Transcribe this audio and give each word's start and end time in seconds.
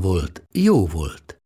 volt, 0.00 0.42
jó 0.52 0.86
volt. 0.86 1.40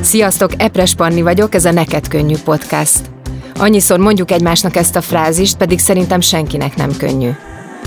Sziasztok, 0.00 0.50
Epres 0.56 0.94
Panni 0.94 1.22
vagyok, 1.22 1.54
ez 1.54 1.64
a 1.64 1.72
Neked 1.72 2.08
Könnyű 2.08 2.34
podcast. 2.44 3.00
Annyiszor 3.54 3.98
mondjuk 3.98 4.30
egymásnak 4.30 4.76
ezt 4.76 4.96
a 4.96 5.00
frázist, 5.00 5.56
pedig 5.56 5.78
szerintem 5.78 6.20
senkinek 6.20 6.76
nem 6.76 6.96
könnyű. 6.98 7.30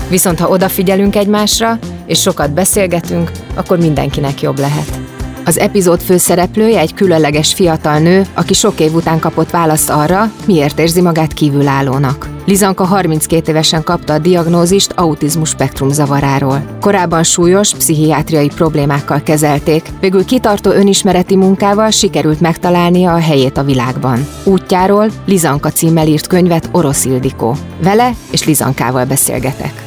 Viszont 0.08 0.38
ha 0.38 0.48
odafigyelünk 0.48 1.16
egymásra, 1.16 1.78
és 2.06 2.20
sokat 2.20 2.52
beszélgetünk, 2.52 3.30
akkor 3.54 3.78
mindenkinek 3.78 4.40
jobb 4.40 4.58
lehet. 4.58 5.00
Az 5.48 5.58
epizód 5.58 6.00
főszereplője 6.00 6.80
egy 6.80 6.94
különleges 6.94 7.54
fiatal 7.54 7.98
nő, 7.98 8.26
aki 8.34 8.54
sok 8.54 8.80
év 8.80 8.94
után 8.94 9.18
kapott 9.18 9.50
választ 9.50 9.90
arra, 9.90 10.32
miért 10.46 10.78
érzi 10.78 11.00
magát 11.00 11.32
kívülállónak. 11.32 12.28
Lizanka 12.44 12.84
32 12.84 13.50
évesen 13.50 13.82
kapta 13.82 14.12
a 14.12 14.18
diagnózist 14.18 14.92
autizmus 14.92 15.48
spektrum 15.48 15.90
zavaráról. 15.90 16.64
Korábban 16.80 17.22
súlyos 17.22 17.74
pszichiátriai 17.74 18.48
problémákkal 18.48 19.22
kezelték, 19.22 19.92
végül 20.00 20.24
kitartó 20.24 20.70
önismereti 20.70 21.36
munkával 21.36 21.90
sikerült 21.90 22.40
megtalálnia 22.40 23.12
a 23.12 23.20
helyét 23.20 23.56
a 23.56 23.64
világban. 23.64 24.26
Útjáról 24.44 25.10
Lizanka 25.24 25.70
címmel 25.70 26.06
írt 26.06 26.26
könyvet 26.26 26.68
Orosz 26.72 27.04
Ildikó. 27.04 27.56
Vele 27.82 28.10
és 28.30 28.44
Lizankával 28.44 29.04
beszélgetek. 29.04 29.85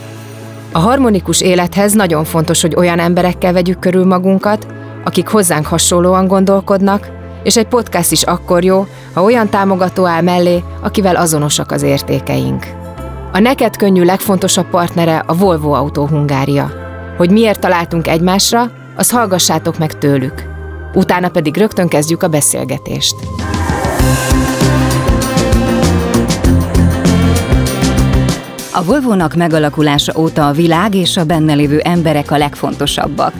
A 0.71 0.79
harmonikus 0.79 1.41
élethez 1.41 1.93
nagyon 1.93 2.23
fontos, 2.23 2.61
hogy 2.61 2.75
olyan 2.75 2.99
emberekkel 2.99 3.53
vegyük 3.53 3.79
körül 3.79 4.05
magunkat, 4.05 4.67
akik 5.03 5.27
hozzánk 5.27 5.65
hasonlóan 5.65 6.27
gondolkodnak, 6.27 7.09
és 7.43 7.57
egy 7.57 7.67
podcast 7.67 8.11
is 8.11 8.23
akkor 8.23 8.63
jó, 8.63 8.85
ha 9.13 9.23
olyan 9.23 9.49
támogató 9.49 10.05
áll 10.05 10.21
mellé, 10.21 10.63
akivel 10.81 11.15
azonosak 11.15 11.71
az 11.71 11.81
értékeink. 11.81 12.65
A 13.31 13.39
neked 13.39 13.75
könnyű 13.75 14.03
legfontosabb 14.03 14.69
partnere 14.69 15.23
a 15.25 15.35
Volvo 15.35 15.71
Autó 15.71 16.05
Hungária. 16.05 16.71
Hogy 17.17 17.31
miért 17.31 17.59
találtunk 17.59 18.07
egymásra, 18.07 18.71
az 18.95 19.09
hallgassátok 19.09 19.77
meg 19.77 19.97
tőlük. 19.97 20.43
Utána 20.93 21.29
pedig 21.29 21.57
rögtön 21.57 21.87
kezdjük 21.87 22.23
a 22.23 22.27
beszélgetést. 22.27 23.15
A 28.79 28.83
Volvo-nak 28.83 29.35
megalakulása 29.35 30.13
óta 30.17 30.47
a 30.47 30.51
világ 30.51 30.95
és 30.95 31.17
a 31.17 31.23
benne 31.23 31.53
lévő 31.53 31.79
emberek 31.79 32.31
a 32.31 32.37
legfontosabbak. 32.37 33.33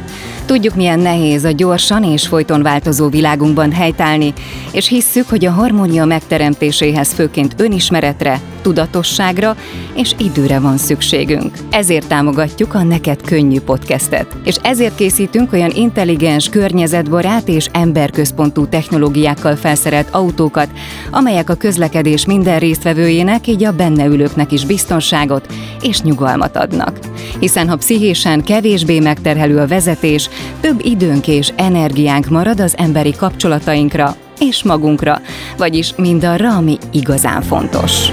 Tudjuk, 0.46 0.76
milyen 0.76 1.00
nehéz 1.00 1.44
a 1.44 1.52
gyorsan 1.52 2.04
és 2.04 2.28
folyton 2.28 2.62
változó 2.62 3.10
világunkban 3.10 3.72
helytállni, 3.72 4.34
és 4.72 4.88
hisszük, 4.88 5.30
hogy 5.30 5.46
a 5.46 5.52
harmónia 5.52 6.06
megteremtéséhez 6.06 7.14
főként 7.14 7.54
önismeretre, 7.58 8.40
tudatosságra 8.62 9.56
és 9.96 10.14
időre 10.18 10.60
van 10.60 10.78
szükségünk. 10.78 11.58
Ezért 11.70 12.08
támogatjuk 12.08 12.74
a 12.74 12.84
Neked 12.84 13.22
Könnyű 13.22 13.60
podcastet, 13.60 14.36
és 14.44 14.56
ezért 14.62 14.96
készítünk 14.96 15.54
olyan 15.54 15.72
intelligens, 15.76 16.50
környezetbarát 16.50 17.48
és 17.48 17.68
emberközpontú 17.72 18.68
technológiákkal 18.68 19.56
felszerelt 19.56 20.08
autókat, 20.12 20.70
amelyek 21.12 21.50
a 21.50 21.56
közlekedés 21.56 22.26
minden 22.26 22.60
résztvevőjének, 22.60 23.48
így 23.48 23.64
a 23.64 23.72
benne 23.72 24.06
ülőknek 24.06 24.52
is 24.52 24.66
biztonságot 24.66 25.54
és 25.82 26.02
nyugalmat 26.02 26.58
adnak. 26.58 27.00
Hiszen 27.40 27.70
ha 27.70 27.76
pszichésen 27.76 28.44
kevésbé 28.44 29.00
megterhelő 29.00 29.58
a 29.58 29.68
vezetés, 29.68 30.30
több 30.60 30.86
időnk 30.86 31.28
és 31.28 31.52
energiánk 31.56 32.30
marad 32.30 32.60
az 32.60 32.78
emberi 32.78 33.16
kapcsolatainkra 33.16 34.16
és 34.40 34.64
magunkra, 34.64 35.22
vagyis 35.58 35.94
mindarra, 35.96 36.56
ami 36.56 36.78
igazán 36.92 37.42
fontos. 37.42 38.12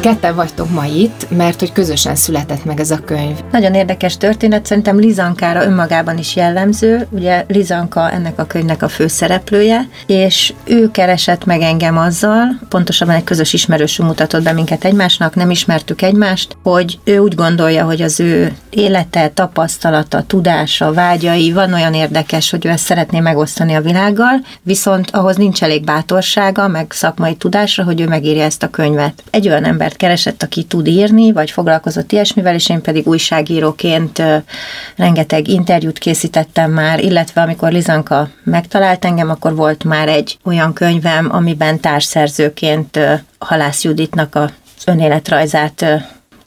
Ketten 0.00 0.34
vagytok 0.34 0.70
ma 0.70 0.84
itt, 0.84 1.26
mert 1.36 1.60
hogy 1.60 1.72
közösen 1.72 2.14
született 2.14 2.64
meg 2.64 2.80
ez 2.80 2.90
a 2.90 2.98
könyv. 3.04 3.38
Nagyon 3.52 3.74
érdekes 3.74 4.16
történet, 4.16 4.66
szerintem 4.66 4.98
Lizankára 4.98 5.64
önmagában 5.64 6.18
is 6.18 6.36
jellemző. 6.36 7.06
Ugye 7.10 7.44
Lizanka 7.48 8.10
ennek 8.10 8.38
a 8.38 8.44
könyvnek 8.44 8.82
a 8.82 8.88
főszereplője, 8.88 9.88
és 10.06 10.52
ő 10.64 10.90
keresett 10.90 11.44
meg 11.44 11.60
engem 11.60 11.98
azzal, 11.98 12.58
pontosabban 12.68 13.14
egy 13.14 13.24
közös 13.24 13.52
ismerősünk 13.52 14.08
mutatott 14.08 14.42
be 14.42 14.52
minket 14.52 14.84
egymásnak, 14.84 15.34
nem 15.34 15.50
ismertük 15.50 16.02
egymást, 16.02 16.56
hogy 16.62 16.98
ő 17.04 17.18
úgy 17.18 17.34
gondolja, 17.34 17.84
hogy 17.84 18.02
az 18.02 18.20
ő 18.20 18.52
élete, 18.70 19.28
tapasztalata, 19.28 20.22
tudása, 20.22 20.92
vágyai 20.92 21.52
van 21.52 21.72
olyan 21.72 21.94
érdekes, 21.94 22.50
hogy 22.50 22.66
ő 22.66 22.68
ezt 22.68 22.84
szeretné 22.84 23.20
megosztani 23.20 23.74
a 23.74 23.80
világgal, 23.80 24.40
viszont 24.62 25.10
ahhoz 25.10 25.36
nincs 25.36 25.62
elég 25.62 25.84
bátorsága, 25.84 26.68
meg 26.68 26.92
szakmai 26.92 27.34
tudásra, 27.34 27.84
hogy 27.84 28.00
ő 28.00 28.06
megírja 28.06 28.42
ezt 28.42 28.62
a 28.62 28.70
könyvet. 28.70 29.22
Egy 29.30 29.48
olyan 29.48 29.64
ember 29.64 29.89
embert 29.90 29.96
keresett, 29.96 30.42
aki 30.42 30.62
tud 30.62 30.86
írni, 30.86 31.32
vagy 31.32 31.50
foglalkozott 31.50 32.12
ilyesmivel, 32.12 32.54
és 32.54 32.68
én 32.68 32.80
pedig 32.80 33.06
újságíróként 33.06 34.22
rengeteg 34.96 35.48
interjút 35.48 35.98
készítettem 35.98 36.70
már, 36.70 37.00
illetve 37.00 37.40
amikor 37.40 37.72
Lizanka 37.72 38.28
megtalált 38.44 39.04
engem, 39.04 39.30
akkor 39.30 39.54
volt 39.54 39.84
már 39.84 40.08
egy 40.08 40.38
olyan 40.44 40.72
könyvem, 40.72 41.28
amiben 41.32 41.80
társszerzőként 41.80 42.98
Halász 43.38 43.84
Juditnak 43.84 44.34
a 44.34 44.50
önéletrajzát 44.86 45.84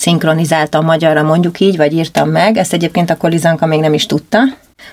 szinkronizáltam 0.03 0.85
magyarra, 0.85 1.23
mondjuk 1.23 1.59
így, 1.59 1.77
vagy 1.77 1.93
írtam 1.93 2.29
meg. 2.29 2.57
Ezt 2.57 2.73
egyébként 2.73 3.09
akkor 3.09 3.29
Lizanka 3.29 3.65
még 3.65 3.79
nem 3.79 3.93
is 3.93 4.05
tudta, 4.05 4.39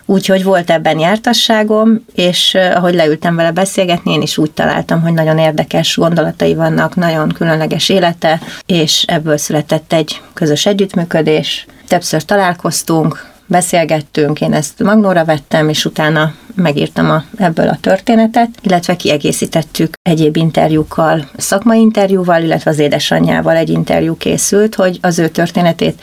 Úgyhogy 0.07 0.45
volt 0.45 0.71
ebben 0.71 0.99
jártasságom, 0.99 2.05
és 2.15 2.55
ahogy 2.75 2.95
leültem 2.95 3.37
vele 3.37 3.51
beszélgetni, 3.51 4.13
én 4.13 4.23
is 4.23 4.39
úgy 4.39 4.51
találtam, 4.51 5.01
hogy 5.01 5.13
nagyon 5.13 5.39
érdekes 5.39 5.97
gondolatai 5.97 6.55
vannak, 6.55 6.95
nagyon 6.97 7.29
különleges 7.29 7.89
élete, 7.89 8.41
és 8.67 9.05
ebből 9.07 9.37
született 9.37 9.93
egy 9.93 10.21
közös 10.35 10.67
együttműködés. 10.67 11.67
Többször 11.89 12.25
találkoztunk, 12.25 13.30
beszélgettünk, 13.51 14.41
én 14.41 14.53
ezt 14.53 14.83
magnóra 14.83 15.25
vettem, 15.25 15.69
és 15.69 15.85
utána 15.85 16.35
megírtam 16.55 17.11
a, 17.11 17.25
ebből 17.37 17.69
a 17.69 17.79
történetet, 17.81 18.49
illetve 18.63 18.97
kiegészítettük 18.97 19.95
egyéb 20.03 20.37
interjúkkal, 20.37 21.29
szakmai 21.37 21.81
interjúval, 21.81 22.43
illetve 22.43 22.71
az 22.71 22.79
édesanyjával 22.79 23.57
egy 23.57 23.69
interjú 23.69 24.17
készült, 24.17 24.75
hogy 24.75 24.99
az 25.01 25.19
ő 25.19 25.29
történetét 25.29 26.01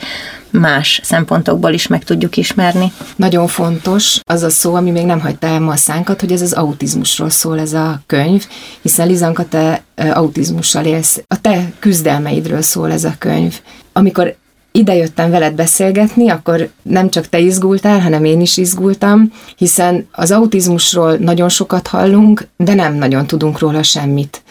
más 0.50 1.00
szempontokból 1.04 1.72
is 1.72 1.86
meg 1.86 2.04
tudjuk 2.04 2.36
ismerni. 2.36 2.92
Nagyon 3.16 3.46
fontos 3.46 4.20
az 4.24 4.42
a 4.42 4.50
szó, 4.50 4.74
ami 4.74 4.90
még 4.90 5.04
nem 5.04 5.20
hagyta 5.20 5.46
el 5.46 5.68
a 5.68 5.76
szánkat, 5.76 6.20
hogy 6.20 6.32
ez 6.32 6.42
az 6.42 6.52
autizmusról 6.52 7.30
szól 7.30 7.60
ez 7.60 7.72
a 7.72 8.00
könyv, 8.06 8.46
hiszen 8.82 9.06
Lizanka, 9.06 9.44
te 9.48 9.82
autizmussal 9.96 10.84
élsz, 10.84 11.22
a 11.26 11.40
te 11.40 11.72
küzdelmeidről 11.78 12.62
szól 12.62 12.92
ez 12.92 13.04
a 13.04 13.14
könyv. 13.18 13.60
Amikor 13.92 14.36
idejöttem 14.78 15.30
veled 15.30 15.54
beszélgetni, 15.54 16.30
akkor 16.30 16.70
nem 16.82 17.10
csak 17.10 17.28
te 17.28 17.38
izgultál, 17.38 18.00
hanem 18.00 18.24
én 18.24 18.40
is 18.40 18.56
izgultam, 18.56 19.32
hiszen 19.56 20.08
az 20.12 20.30
autizmusról 20.30 21.16
nagyon 21.16 21.48
sokat 21.48 21.86
hallunk, 21.86 22.48
de 22.56 22.74
nem 22.74 22.94
nagyon 22.94 23.26
tudunk 23.26 23.58
róla 23.58 23.82
semmit. 23.82 24.42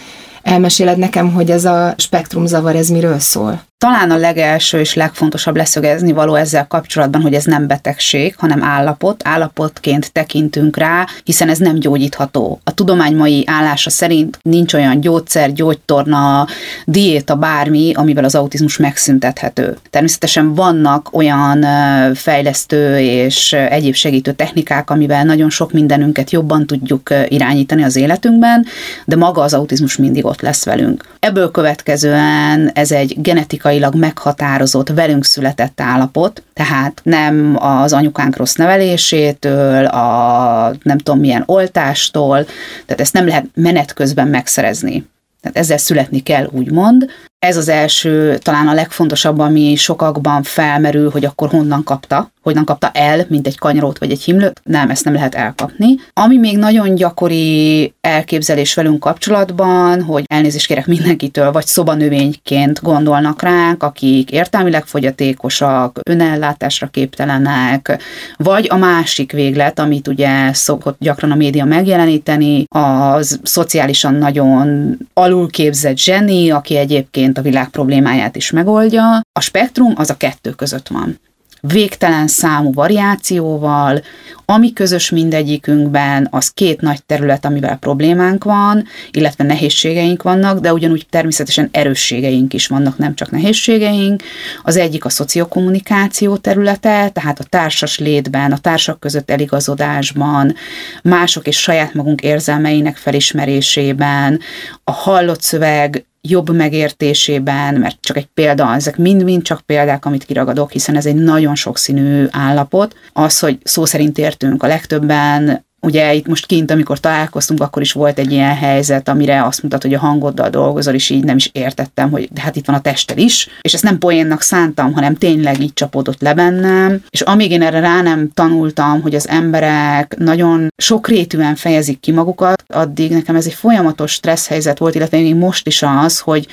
Elmeséled 0.41 0.97
nekem, 0.97 1.33
hogy 1.33 1.51
ez 1.51 1.65
a 1.65 1.93
spektrumzavar, 1.97 2.75
ez 2.75 2.89
miről 2.89 3.19
szól? 3.19 3.66
Talán 3.79 4.11
a 4.11 4.17
legelső 4.17 4.79
és 4.79 4.93
legfontosabb 4.93 5.55
leszögezni 5.55 6.11
való 6.11 6.35
ezzel 6.35 6.67
kapcsolatban, 6.67 7.21
hogy 7.21 7.33
ez 7.33 7.43
nem 7.43 7.67
betegség, 7.67 8.35
hanem 8.37 8.63
állapot. 8.63 9.21
Állapotként 9.27 10.11
tekintünk 10.11 10.77
rá, 10.77 11.05
hiszen 11.23 11.49
ez 11.49 11.57
nem 11.57 11.79
gyógyítható. 11.79 12.59
A 12.63 12.73
tudomány 12.73 13.15
mai 13.15 13.43
állása 13.47 13.89
szerint 13.89 14.39
nincs 14.41 14.73
olyan 14.73 14.99
gyógyszer, 14.99 15.53
gyógytorna, 15.53 16.47
diéta, 16.85 17.35
bármi, 17.35 17.91
amivel 17.93 18.23
az 18.23 18.35
autizmus 18.35 18.77
megszüntethető. 18.77 19.77
Természetesen 19.89 20.53
vannak 20.53 21.09
olyan 21.11 21.65
fejlesztő 22.13 22.99
és 22.99 23.53
egyéb 23.53 23.93
segítő 23.93 24.31
technikák, 24.31 24.89
amivel 24.89 25.23
nagyon 25.23 25.49
sok 25.49 25.71
mindenünket 25.71 26.31
jobban 26.31 26.65
tudjuk 26.65 27.13
irányítani 27.27 27.83
az 27.83 27.95
életünkben, 27.95 28.65
de 29.05 29.15
maga 29.15 29.41
az 29.41 29.53
autizmus 29.53 29.97
mindig 29.97 30.25
ott 30.25 30.41
lesz 30.41 30.65
velünk. 30.65 31.05
Ebből 31.19 31.51
következően 31.51 32.71
ez 32.73 32.91
egy 32.91 33.21
genetikailag 33.67 33.95
meghatározott, 33.95 34.89
velünk 34.89 35.25
született 35.25 35.81
állapot, 35.81 36.43
tehát 36.53 37.01
nem 37.03 37.55
az 37.59 37.93
anyukánk 37.93 38.35
rossz 38.35 38.55
nevelésétől, 38.55 39.85
a 39.85 40.73
nem 40.83 40.97
tudom 40.97 41.19
milyen 41.19 41.43
oltástól, 41.45 42.45
tehát 42.85 43.01
ezt 43.01 43.13
nem 43.13 43.27
lehet 43.27 43.45
menet 43.53 43.93
közben 43.93 44.27
megszerezni. 44.27 45.07
Tehát 45.41 45.57
ezzel 45.57 45.77
születni 45.77 46.19
kell, 46.19 46.49
úgymond. 46.51 47.05
Ez 47.39 47.57
az 47.57 47.69
első, 47.69 48.37
talán 48.37 48.67
a 48.67 48.73
legfontosabb, 48.73 49.39
ami 49.39 49.75
sokakban 49.75 50.43
felmerül, 50.43 51.09
hogy 51.09 51.25
akkor 51.25 51.49
honnan 51.49 51.83
kapta, 51.83 52.31
honnan 52.47 52.65
kapta 52.65 52.89
el, 52.93 53.25
mint 53.29 53.47
egy 53.47 53.57
kanyarót 53.57 53.97
vagy 53.97 54.11
egy 54.11 54.21
himlőt. 54.21 54.61
Nem, 54.63 54.89
ezt 54.89 55.05
nem 55.05 55.13
lehet 55.13 55.35
elkapni. 55.35 55.95
Ami 56.13 56.37
még 56.37 56.57
nagyon 56.57 56.95
gyakori 56.95 57.93
elképzelés 58.01 58.73
velünk 58.73 58.99
kapcsolatban, 58.99 60.03
hogy 60.03 60.23
elnézést 60.27 60.67
kérek 60.67 60.87
mindenkitől, 60.87 61.51
vagy 61.51 61.65
szobanövényként 61.65 62.81
gondolnak 62.81 63.41
ránk, 63.41 63.83
akik 63.83 64.31
értelmileg 64.31 64.85
fogyatékosak, 64.85 65.99
önellátásra 66.09 66.87
képtelenek, 66.87 68.01
vagy 68.37 68.67
a 68.69 68.77
másik 68.77 69.31
véglet, 69.31 69.79
amit 69.79 70.07
ugye 70.07 70.53
szokott 70.53 70.97
gyakran 70.99 71.31
a 71.31 71.35
média 71.35 71.65
megjeleníteni, 71.65 72.63
az 72.69 73.39
szociálisan 73.43 74.13
nagyon 74.13 74.97
alulképzett 75.13 75.97
zseni, 75.97 76.49
aki 76.49 76.77
egyébként 76.77 77.37
a 77.37 77.41
világ 77.41 77.69
problémáját 77.69 78.35
is 78.35 78.51
megoldja. 78.51 79.21
A 79.31 79.41
spektrum 79.41 79.93
az 79.95 80.09
a 80.09 80.17
kettő 80.17 80.49
között 80.49 80.87
van 80.87 81.19
végtelen 81.67 82.27
számú 82.27 82.73
variációval, 82.73 84.01
ami 84.45 84.73
közös 84.73 85.09
mindegyikünkben, 85.09 86.27
az 86.31 86.49
két 86.49 86.81
nagy 86.81 87.03
terület, 87.03 87.45
amivel 87.45 87.77
problémánk 87.77 88.43
van, 88.43 88.85
illetve 89.11 89.43
nehézségeink 89.43 90.23
vannak, 90.23 90.59
de 90.59 90.73
ugyanúgy 90.73 91.05
természetesen 91.09 91.69
erősségeink 91.71 92.53
is 92.53 92.67
vannak, 92.67 92.97
nem 92.97 93.15
csak 93.15 93.31
nehézségeink. 93.31 94.23
Az 94.63 94.77
egyik 94.77 95.05
a 95.05 95.09
szociokommunikáció 95.09 96.37
területe, 96.37 97.09
tehát 97.09 97.39
a 97.39 97.43
társas 97.43 97.99
létben, 97.99 98.51
a 98.51 98.57
társak 98.57 98.99
között 98.99 99.29
eligazodásban, 99.31 100.55
mások 101.03 101.47
és 101.47 101.59
saját 101.61 101.93
magunk 101.93 102.21
érzelmeinek 102.21 102.97
felismerésében, 102.97 104.39
a 104.83 104.91
hallott 104.91 105.41
szöveg 105.41 106.05
jobb 106.29 106.55
megértésében, 106.55 107.75
mert 107.75 107.97
csak 108.01 108.17
egy 108.17 108.27
példa, 108.33 108.73
ezek 108.73 108.97
mind-mind 108.97 109.41
csak 109.41 109.61
példák, 109.61 110.05
amit 110.05 110.25
kiragadok, 110.25 110.71
hiszen 110.71 110.95
ez 110.95 111.05
egy 111.05 111.15
nagyon 111.15 111.55
sokszínű 111.55 112.27
állapot. 112.31 112.95
Az, 113.13 113.39
hogy 113.39 113.57
szó 113.63 113.85
szerint 113.85 114.17
értünk 114.17 114.63
a 114.63 114.67
legtöbben 114.67 115.65
Ugye 115.81 116.13
itt 116.13 116.27
most 116.27 116.45
kint, 116.45 116.71
amikor 116.71 116.99
találkoztunk, 116.99 117.61
akkor 117.61 117.81
is 117.81 117.91
volt 117.91 118.19
egy 118.19 118.31
ilyen 118.31 118.55
helyzet, 118.55 119.09
amire 119.09 119.43
azt 119.43 119.63
mutat, 119.63 119.81
hogy 119.81 119.93
a 119.93 119.99
hangoddal 119.99 120.49
dolgozol, 120.49 120.93
és 120.93 121.09
így 121.09 121.23
nem 121.23 121.35
is 121.35 121.49
értettem, 121.53 122.11
hogy 122.11 122.29
de 122.31 122.41
hát 122.41 122.55
itt 122.55 122.65
van 122.65 122.75
a 122.75 122.81
tested 122.81 123.17
is, 123.17 123.49
és 123.61 123.73
ezt 123.73 123.83
nem 123.83 123.97
poénnak 123.97 124.41
szántam, 124.41 124.93
hanem 124.93 125.15
tényleg 125.15 125.61
így 125.61 125.73
csapódott 125.73 126.21
le 126.21 126.33
bennem, 126.33 127.03
és 127.09 127.21
amíg 127.21 127.51
én 127.51 127.61
erre 127.61 127.79
rá 127.79 128.01
nem 128.01 128.29
tanultam, 128.33 129.01
hogy 129.01 129.15
az 129.15 129.27
emberek 129.27 130.15
nagyon 130.17 130.67
sokrétűen 130.77 131.55
fejezik 131.55 131.99
ki 131.99 132.11
magukat, 132.11 132.63
addig 132.67 133.11
nekem 133.11 133.35
ez 133.35 133.45
egy 133.45 133.53
folyamatos 133.53 134.11
stressz 134.11 134.47
helyzet 134.47 134.77
volt, 134.77 134.95
illetve 134.95 135.17
még 135.17 135.35
most 135.35 135.67
is 135.67 135.83
az, 135.83 136.19
hogy 136.19 136.47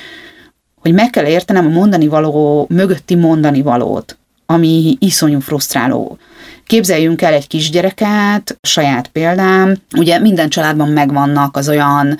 hogy 0.81 0.93
meg 0.93 1.09
kell 1.09 1.25
értenem 1.25 1.65
a 1.65 1.69
mondani 1.69 2.07
való 2.07 2.65
mögötti 2.69 3.15
mondani 3.15 3.61
valót, 3.61 4.17
ami 4.45 4.97
iszonyú 4.99 5.39
frusztráló. 5.39 6.17
Képzeljünk 6.65 7.21
el 7.21 7.33
egy 7.33 7.47
kisgyereket, 7.47 8.57
saját 8.61 9.07
példám, 9.07 9.77
ugye 9.97 10.19
minden 10.19 10.49
családban 10.49 10.89
megvannak 10.89 11.57
az 11.57 11.69
olyan 11.69 12.19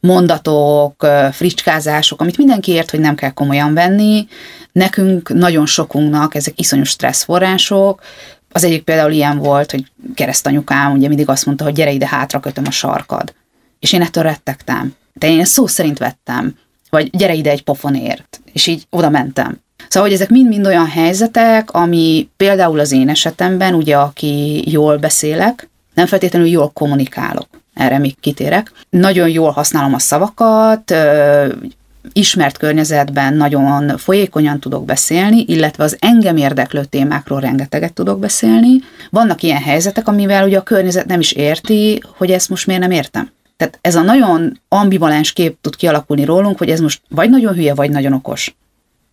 mondatok, 0.00 1.06
fricskázások, 1.32 2.20
amit 2.20 2.36
mindenki 2.36 2.72
ért, 2.72 2.90
hogy 2.90 3.00
nem 3.00 3.14
kell 3.14 3.30
komolyan 3.30 3.74
venni. 3.74 4.28
Nekünk, 4.72 5.28
nagyon 5.28 5.66
sokunknak 5.66 6.34
ezek 6.34 6.60
iszonyos 6.60 6.88
stresszforrások. 6.88 8.02
Az 8.52 8.64
egyik 8.64 8.82
például 8.82 9.12
ilyen 9.12 9.38
volt, 9.38 9.70
hogy 9.70 9.90
keresztanyukám 10.14 10.92
ugye 10.92 11.08
mindig 11.08 11.28
azt 11.28 11.46
mondta, 11.46 11.64
hogy 11.64 11.72
gyere 11.72 11.92
ide, 11.92 12.06
hátra 12.06 12.40
kötöm 12.40 12.64
a 12.66 12.70
sarkad. 12.70 13.34
És 13.78 13.92
én 13.92 14.02
ettől 14.02 14.22
rettegtem. 14.22 14.94
De 15.12 15.30
én 15.30 15.44
szó 15.44 15.66
szerint 15.66 15.98
vettem. 15.98 16.54
Vagy 16.90 17.10
gyere 17.10 17.34
ide 17.34 17.50
egy 17.50 17.62
pofonért. 17.62 18.40
És 18.52 18.66
így 18.66 18.86
oda 18.90 19.08
mentem. 19.08 19.60
Szóval, 19.88 20.08
hogy 20.08 20.18
ezek 20.18 20.30
mind-mind 20.30 20.66
olyan 20.66 20.86
helyzetek, 20.86 21.70
ami 21.70 22.28
például 22.36 22.80
az 22.80 22.92
én 22.92 23.08
esetemben, 23.08 23.74
ugye, 23.74 23.96
aki 23.96 24.64
jól 24.70 24.96
beszélek, 24.96 25.68
nem 25.94 26.06
feltétlenül 26.06 26.48
jól 26.48 26.70
kommunikálok, 26.74 27.48
erre 27.74 27.98
még 27.98 28.20
kitérek. 28.20 28.72
Nagyon 28.90 29.28
jól 29.28 29.50
használom 29.50 29.94
a 29.94 29.98
szavakat, 29.98 30.94
ismert 32.12 32.58
környezetben 32.58 33.34
nagyon 33.34 33.96
folyékonyan 33.96 34.60
tudok 34.60 34.84
beszélni, 34.84 35.44
illetve 35.46 35.84
az 35.84 35.96
engem 36.00 36.36
érdeklő 36.36 36.84
témákról 36.84 37.40
rengeteget 37.40 37.92
tudok 37.92 38.18
beszélni. 38.18 38.80
Vannak 39.10 39.42
ilyen 39.42 39.62
helyzetek, 39.62 40.08
amivel 40.08 40.44
ugye 40.44 40.58
a 40.58 40.62
környezet 40.62 41.06
nem 41.06 41.20
is 41.20 41.32
érti, 41.32 42.02
hogy 42.16 42.30
ezt 42.30 42.48
most 42.48 42.66
miért 42.66 42.82
nem 42.82 42.90
értem. 42.90 43.30
Tehát 43.56 43.78
ez 43.80 43.94
a 43.94 44.02
nagyon 44.02 44.60
ambivalens 44.68 45.32
kép 45.32 45.56
tud 45.60 45.76
kialakulni 45.76 46.24
rólunk, 46.24 46.58
hogy 46.58 46.70
ez 46.70 46.80
most 46.80 47.00
vagy 47.08 47.30
nagyon 47.30 47.54
hülye, 47.54 47.74
vagy 47.74 47.90
nagyon 47.90 48.12
okos. 48.12 48.56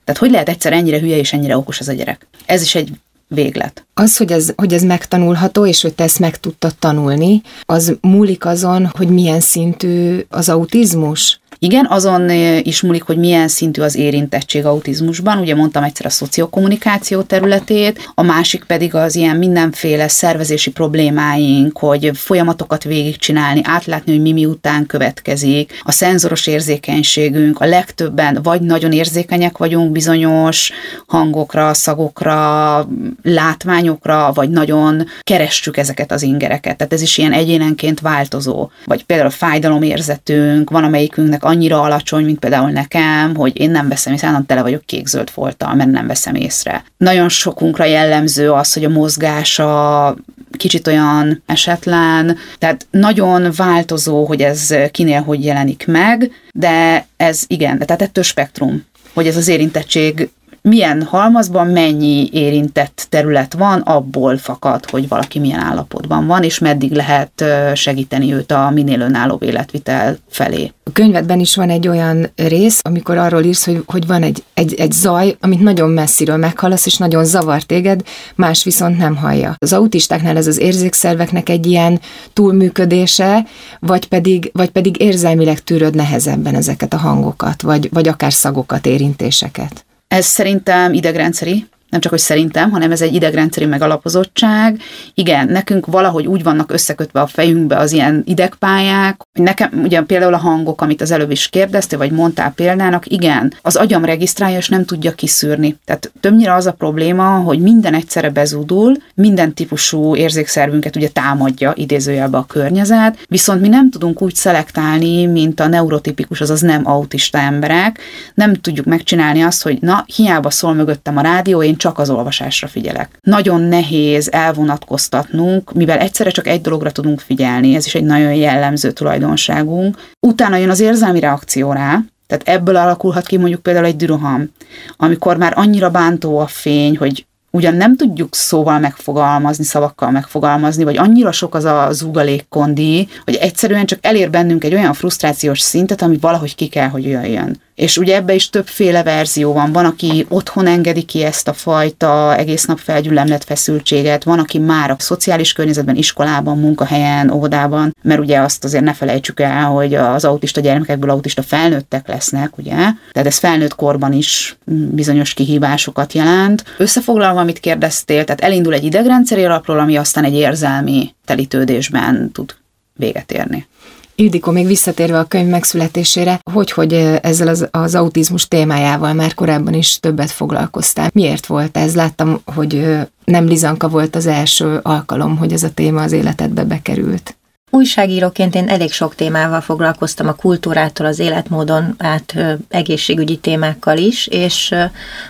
Tehát 0.05 0.21
hogy 0.21 0.31
lehet 0.31 0.49
egyszer 0.49 0.73
ennyire 0.73 0.99
hülye 0.99 1.17
és 1.17 1.33
ennyire 1.33 1.57
okos 1.57 1.79
ez 1.79 1.87
a 1.87 1.93
gyerek? 1.93 2.27
Ez 2.45 2.61
is 2.61 2.75
egy 2.75 2.89
véglet. 3.27 3.85
Az, 3.93 4.17
hogy 4.17 4.31
ez, 4.31 4.53
hogy 4.55 4.73
ez 4.73 4.83
megtanulható, 4.83 5.65
és 5.65 5.81
hogy 5.81 5.93
te 5.93 6.03
ezt 6.03 6.19
meg 6.19 6.39
tudtad 6.39 6.75
tanulni, 6.75 7.41
az 7.61 7.97
múlik 8.01 8.45
azon, 8.45 8.91
hogy 8.97 9.07
milyen 9.07 9.39
szintű 9.39 10.25
az 10.29 10.49
autizmus? 10.49 11.39
Igen, 11.59 11.85
azon 11.89 12.29
is 12.61 12.81
múlik, 12.81 13.03
hogy 13.03 13.17
milyen 13.17 13.47
szintű 13.47 13.81
az 13.81 13.95
érintettség 13.95 14.65
autizmusban. 14.65 15.37
Ugye 15.37 15.55
mondtam 15.55 15.83
egyszer 15.83 16.05
a 16.05 16.09
szociokommunikáció 16.09 17.21
területét, 17.21 18.11
a 18.13 18.21
másik 18.21 18.63
pedig 18.63 18.95
az 18.95 19.15
ilyen 19.15 19.37
mindenféle 19.37 20.07
szervezési 20.07 20.71
problémáink, 20.71 21.77
hogy 21.77 22.11
folyamatokat 22.13 22.83
végigcsinálni, 22.83 23.61
átlátni, 23.63 24.11
hogy 24.11 24.21
mi 24.21 24.31
miután 24.31 24.85
következik, 24.85 25.81
a 25.83 25.91
szenzoros 25.91 26.47
érzékenységünk, 26.47 27.59
a 27.59 27.65
legtöbben 27.65 28.39
vagy 28.43 28.61
nagyon 28.61 28.91
érzékenyek 28.91 29.57
vagyunk 29.57 29.91
bizonyos 29.91 30.71
hangokra, 31.07 31.73
szagokra, 31.73 32.87
látványokra, 33.23 34.31
vagy 34.33 34.49
nagyon 34.49 35.05
keressük 35.21 35.77
ezeket 35.77 36.11
az 36.11 36.21
ingereket. 36.21 36.77
Tehát 36.77 36.93
ez 36.93 37.01
is 37.01 37.17
ilyen 37.17 37.31
egyénenként 37.31 37.99
változó. 37.99 38.69
Vagy 38.85 39.03
például 39.03 39.29
a 39.29 39.31
fájdalomérzetünk, 39.31 40.69
van 40.69 40.83
amelyikünknek 40.83 41.43
annyira 41.45 41.81
alacsony, 41.81 42.25
mint 42.25 42.39
például 42.39 42.69
nekem, 42.69 43.35
hogy 43.35 43.59
én 43.59 43.71
nem 43.71 43.87
veszem 43.87 44.13
észre, 44.13 44.27
hanem 44.27 44.45
tele 44.45 44.61
vagyok 44.61 44.85
kék-zöld 44.85 45.29
folttal, 45.29 45.75
mert 45.75 45.91
nem 45.91 46.07
veszem 46.07 46.35
észre. 46.35 46.83
Nagyon 46.97 47.29
sokunkra 47.29 47.83
jellemző 47.83 48.51
az, 48.51 48.73
hogy 48.73 48.83
a 48.83 48.89
mozgása 48.89 50.15
kicsit 50.57 50.87
olyan 50.87 51.43
esetlen, 51.45 52.37
tehát 52.57 52.87
nagyon 52.91 53.51
változó, 53.55 54.25
hogy 54.25 54.41
ez 54.41 54.75
kinél 54.91 55.21
hogy 55.21 55.43
jelenik 55.43 55.83
meg, 55.87 56.31
de 56.53 57.07
ez 57.17 57.43
igen, 57.47 57.77
tehát 57.77 58.01
ettől 58.01 58.23
spektrum, 58.23 58.85
hogy 59.13 59.27
ez 59.27 59.37
az 59.37 59.47
érintettség 59.47 60.29
milyen 60.69 61.03
halmazban 61.03 61.67
mennyi 61.67 62.29
érintett 62.31 63.05
terület 63.09 63.53
van, 63.53 63.79
abból 63.79 64.37
fakad, 64.37 64.89
hogy 64.89 65.07
valaki 65.07 65.39
milyen 65.39 65.59
állapotban 65.59 66.27
van, 66.27 66.43
és 66.43 66.59
meddig 66.59 66.91
lehet 66.91 67.43
segíteni 67.73 68.33
őt 68.33 68.51
a 68.51 68.69
minél 68.69 68.99
önálló 68.99 69.39
életvitel 69.41 70.17
felé. 70.29 70.71
A 70.83 70.91
könyvedben 70.91 71.39
is 71.39 71.55
van 71.55 71.69
egy 71.69 71.87
olyan 71.87 72.31
rész, 72.35 72.79
amikor 72.83 73.17
arról 73.17 73.43
írsz, 73.43 73.65
hogy, 73.65 73.83
hogy 73.85 74.07
van 74.07 74.23
egy, 74.23 74.43
egy, 74.53 74.73
egy 74.73 74.91
zaj, 74.91 75.37
amit 75.39 75.61
nagyon 75.61 75.89
messziről 75.89 76.37
meghallasz, 76.37 76.85
és 76.85 76.97
nagyon 76.97 77.25
zavar 77.25 77.61
téged, 77.61 78.01
más 78.35 78.63
viszont 78.63 78.97
nem 78.97 79.15
hallja. 79.15 79.55
Az 79.57 79.73
autistáknál 79.73 80.37
ez 80.37 80.47
az 80.47 80.59
érzékszerveknek 80.59 81.49
egy 81.49 81.65
ilyen 81.65 81.99
túlműködése, 82.33 83.45
vagy 83.79 84.07
pedig, 84.07 84.49
vagy 84.53 84.69
pedig 84.69 85.01
érzelmileg 85.01 85.59
tűröd 85.59 85.95
nehezebben 85.95 86.55
ezeket 86.55 86.93
a 86.93 86.97
hangokat, 86.97 87.61
vagy, 87.61 87.89
vagy 87.91 88.07
akár 88.07 88.33
szagokat, 88.33 88.85
érintéseket. 88.85 89.84
Ez 90.07 90.25
szerintem 90.25 90.93
idegrendszeri, 90.93 91.65
nem 91.95 92.03
csak, 92.03 92.13
hogy 92.13 92.35
szerintem, 92.35 92.71
hanem 92.71 92.91
ez 92.91 93.01
egy 93.01 93.13
idegrendszeri 93.13 93.65
megalapozottság. 93.65 94.79
Igen, 95.13 95.47
nekünk 95.47 95.85
valahogy 95.85 96.27
úgy 96.27 96.43
vannak 96.43 96.71
összekötve 96.71 97.21
a 97.21 97.27
fejünkbe 97.27 97.77
az 97.77 97.91
ilyen 97.91 98.23
idegpályák, 98.25 99.21
hogy 99.33 99.43
nekem 99.43 99.69
ugye 99.83 100.01
például 100.01 100.33
a 100.33 100.37
hangok, 100.37 100.81
amit 100.81 101.01
az 101.01 101.11
előbb 101.11 101.31
is 101.31 101.47
kérdezte, 101.47 101.97
vagy 101.97 102.11
mondtál 102.11 102.51
példának, 102.51 103.05
igen, 103.07 103.53
az 103.61 103.75
agyam 103.75 104.05
regisztrálja, 104.05 104.57
és 104.57 104.69
nem 104.69 104.85
tudja 104.85 105.11
kiszűrni. 105.11 105.77
Tehát 105.85 106.11
többnyire 106.19 106.53
az 106.53 106.65
a 106.65 106.71
probléma, 106.71 107.29
hogy 107.29 107.59
minden 107.59 107.93
egyszerre 107.93 108.29
bezúdul, 108.29 108.95
minden 109.13 109.53
típusú 109.53 110.15
érzékszervünket 110.15 110.95
ugye 110.95 111.07
támadja 111.07 111.73
idézőjelbe 111.75 112.37
a 112.37 112.45
környezet, 112.45 113.17
viszont 113.27 113.61
mi 113.61 113.67
nem 113.67 113.89
tudunk 113.89 114.21
úgy 114.21 114.35
szelektálni, 114.35 115.25
mint 115.25 115.59
a 115.59 115.67
neurotipikus, 115.67 116.41
azaz 116.41 116.61
nem 116.61 116.87
autista 116.87 117.37
emberek, 117.37 117.99
nem 118.33 118.53
tudjuk 118.53 118.85
megcsinálni 118.85 119.41
azt, 119.41 119.63
hogy 119.63 119.77
na, 119.81 120.05
hiába 120.15 120.49
szól 120.49 120.73
mögöttem 120.73 121.17
a 121.17 121.21
rádió, 121.21 121.63
én 121.63 121.77
csak 121.85 121.99
az 121.99 122.09
olvasásra 122.09 122.67
figyelek. 122.67 123.09
Nagyon 123.21 123.61
nehéz 123.61 124.31
elvonatkoztatnunk, 124.31 125.73
mivel 125.73 125.97
egyszerre 125.97 126.29
csak 126.29 126.47
egy 126.47 126.61
dologra 126.61 126.91
tudunk 126.91 127.19
figyelni, 127.19 127.75
ez 127.75 127.85
is 127.85 127.95
egy 127.95 128.03
nagyon 128.03 128.33
jellemző 128.33 128.91
tulajdonságunk. 128.91 129.97
Utána 130.19 130.55
jön 130.55 130.69
az 130.69 130.79
érzelmi 130.79 131.19
reakció 131.19 131.71
rá, 131.71 131.99
tehát 132.27 132.47
ebből 132.47 132.75
alakulhat 132.75 133.25
ki 133.25 133.37
mondjuk 133.37 133.61
például 133.61 133.85
egy 133.85 133.95
düroham, 133.95 134.51
amikor 134.97 135.37
már 135.37 135.53
annyira 135.55 135.89
bántó 135.89 136.39
a 136.39 136.47
fény, 136.47 136.97
hogy 136.97 137.25
ugyan 137.51 137.75
nem 137.75 137.95
tudjuk 137.95 138.35
szóval 138.35 138.79
megfogalmazni, 138.79 139.63
szavakkal 139.63 140.11
megfogalmazni, 140.11 140.83
vagy 140.83 140.97
annyira 140.97 141.31
sok 141.31 141.55
az 141.55 141.65
a 141.65 141.87
zúgalékkondi, 141.91 143.07
hogy 143.23 143.35
egyszerűen 143.35 143.85
csak 143.85 143.99
elér 144.01 144.29
bennünk 144.29 144.63
egy 144.63 144.73
olyan 144.73 144.93
frusztrációs 144.93 145.59
szintet, 145.59 146.01
ami 146.01 146.17
valahogy 146.17 146.55
ki 146.55 146.67
kell, 146.67 146.89
hogy 146.89 147.03
jöjjön. 147.03 147.61
És 147.75 147.97
ugye 147.97 148.15
ebbe 148.15 148.33
is 148.33 148.49
többféle 148.49 149.03
verzió 149.03 149.53
van. 149.53 149.71
Van, 149.71 149.85
aki 149.85 150.25
otthon 150.29 150.67
engedi 150.67 151.01
ki 151.01 151.23
ezt 151.23 151.47
a 151.47 151.53
fajta 151.53 152.37
egész 152.37 152.65
nap 152.65 152.77
felgyüllemlett 152.79 153.43
feszültséget, 153.43 154.23
van, 154.23 154.39
aki 154.39 154.59
már 154.59 154.91
a 154.91 154.95
szociális 154.99 155.53
környezetben, 155.53 155.95
iskolában, 155.95 156.59
munkahelyen, 156.59 157.29
óvodában, 157.29 157.95
mert 158.01 158.19
ugye 158.19 158.39
azt 158.39 158.63
azért 158.63 158.83
ne 158.83 158.93
felejtsük 158.93 159.39
el, 159.39 159.63
hogy 159.63 159.93
az 159.93 160.25
autista 160.25 160.61
gyermekekből 160.61 161.09
autista 161.09 161.41
felnőttek 161.41 162.07
lesznek, 162.07 162.57
ugye? 162.57 162.75
Tehát 162.75 163.25
ez 163.25 163.37
felnőtt 163.37 163.75
korban 163.75 164.13
is 164.13 164.57
bizonyos 164.91 165.33
kihívásokat 165.33 166.13
jelent. 166.13 166.63
Összefoglalva, 166.77 167.39
amit 167.39 167.59
kérdeztél, 167.59 168.23
tehát 168.23 168.41
elindul 168.41 168.73
egy 168.73 168.83
idegrendszeri 168.83 169.43
alapról, 169.45 169.79
ami 169.79 169.95
aztán 169.95 170.23
egy 170.23 170.33
érzelmi 170.33 171.13
telítődésben 171.25 172.31
tud 172.31 172.55
véget 172.93 173.31
érni. 173.31 173.67
Ildikó, 174.15 174.51
még 174.51 174.65
visszatérve 174.65 175.19
a 175.19 175.23
könyv 175.23 175.49
megszületésére, 175.49 176.39
hogy, 176.51 176.71
hogy 176.71 176.93
ezzel 177.21 177.47
az, 177.47 177.67
az 177.71 177.95
autizmus 177.95 178.47
témájával 178.47 179.13
már 179.13 179.33
korábban 179.33 179.73
is 179.73 179.99
többet 179.99 180.31
foglalkoztál. 180.31 181.09
Miért 181.13 181.45
volt 181.45 181.77
ez? 181.77 181.95
Láttam, 181.95 182.41
hogy 182.45 182.97
nem 183.23 183.45
Lizanka 183.45 183.87
volt 183.87 184.15
az 184.15 184.25
első 184.25 184.79
alkalom, 184.81 185.37
hogy 185.37 185.53
ez 185.53 185.63
a 185.63 185.73
téma 185.73 186.01
az 186.01 186.11
életedbe 186.11 186.63
bekerült. 186.63 187.35
Újságíróként 187.69 188.55
én 188.55 188.67
elég 188.67 188.91
sok 188.91 189.15
témával 189.15 189.61
foglalkoztam, 189.61 190.27
a 190.27 190.33
kultúrától, 190.33 191.05
az 191.05 191.19
életmódon 191.19 191.95
át 191.97 192.35
egészségügyi 192.69 193.37
témákkal 193.37 193.97
is, 193.97 194.27
és 194.27 194.75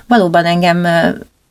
valóban 0.07 0.45
engem 0.45 0.87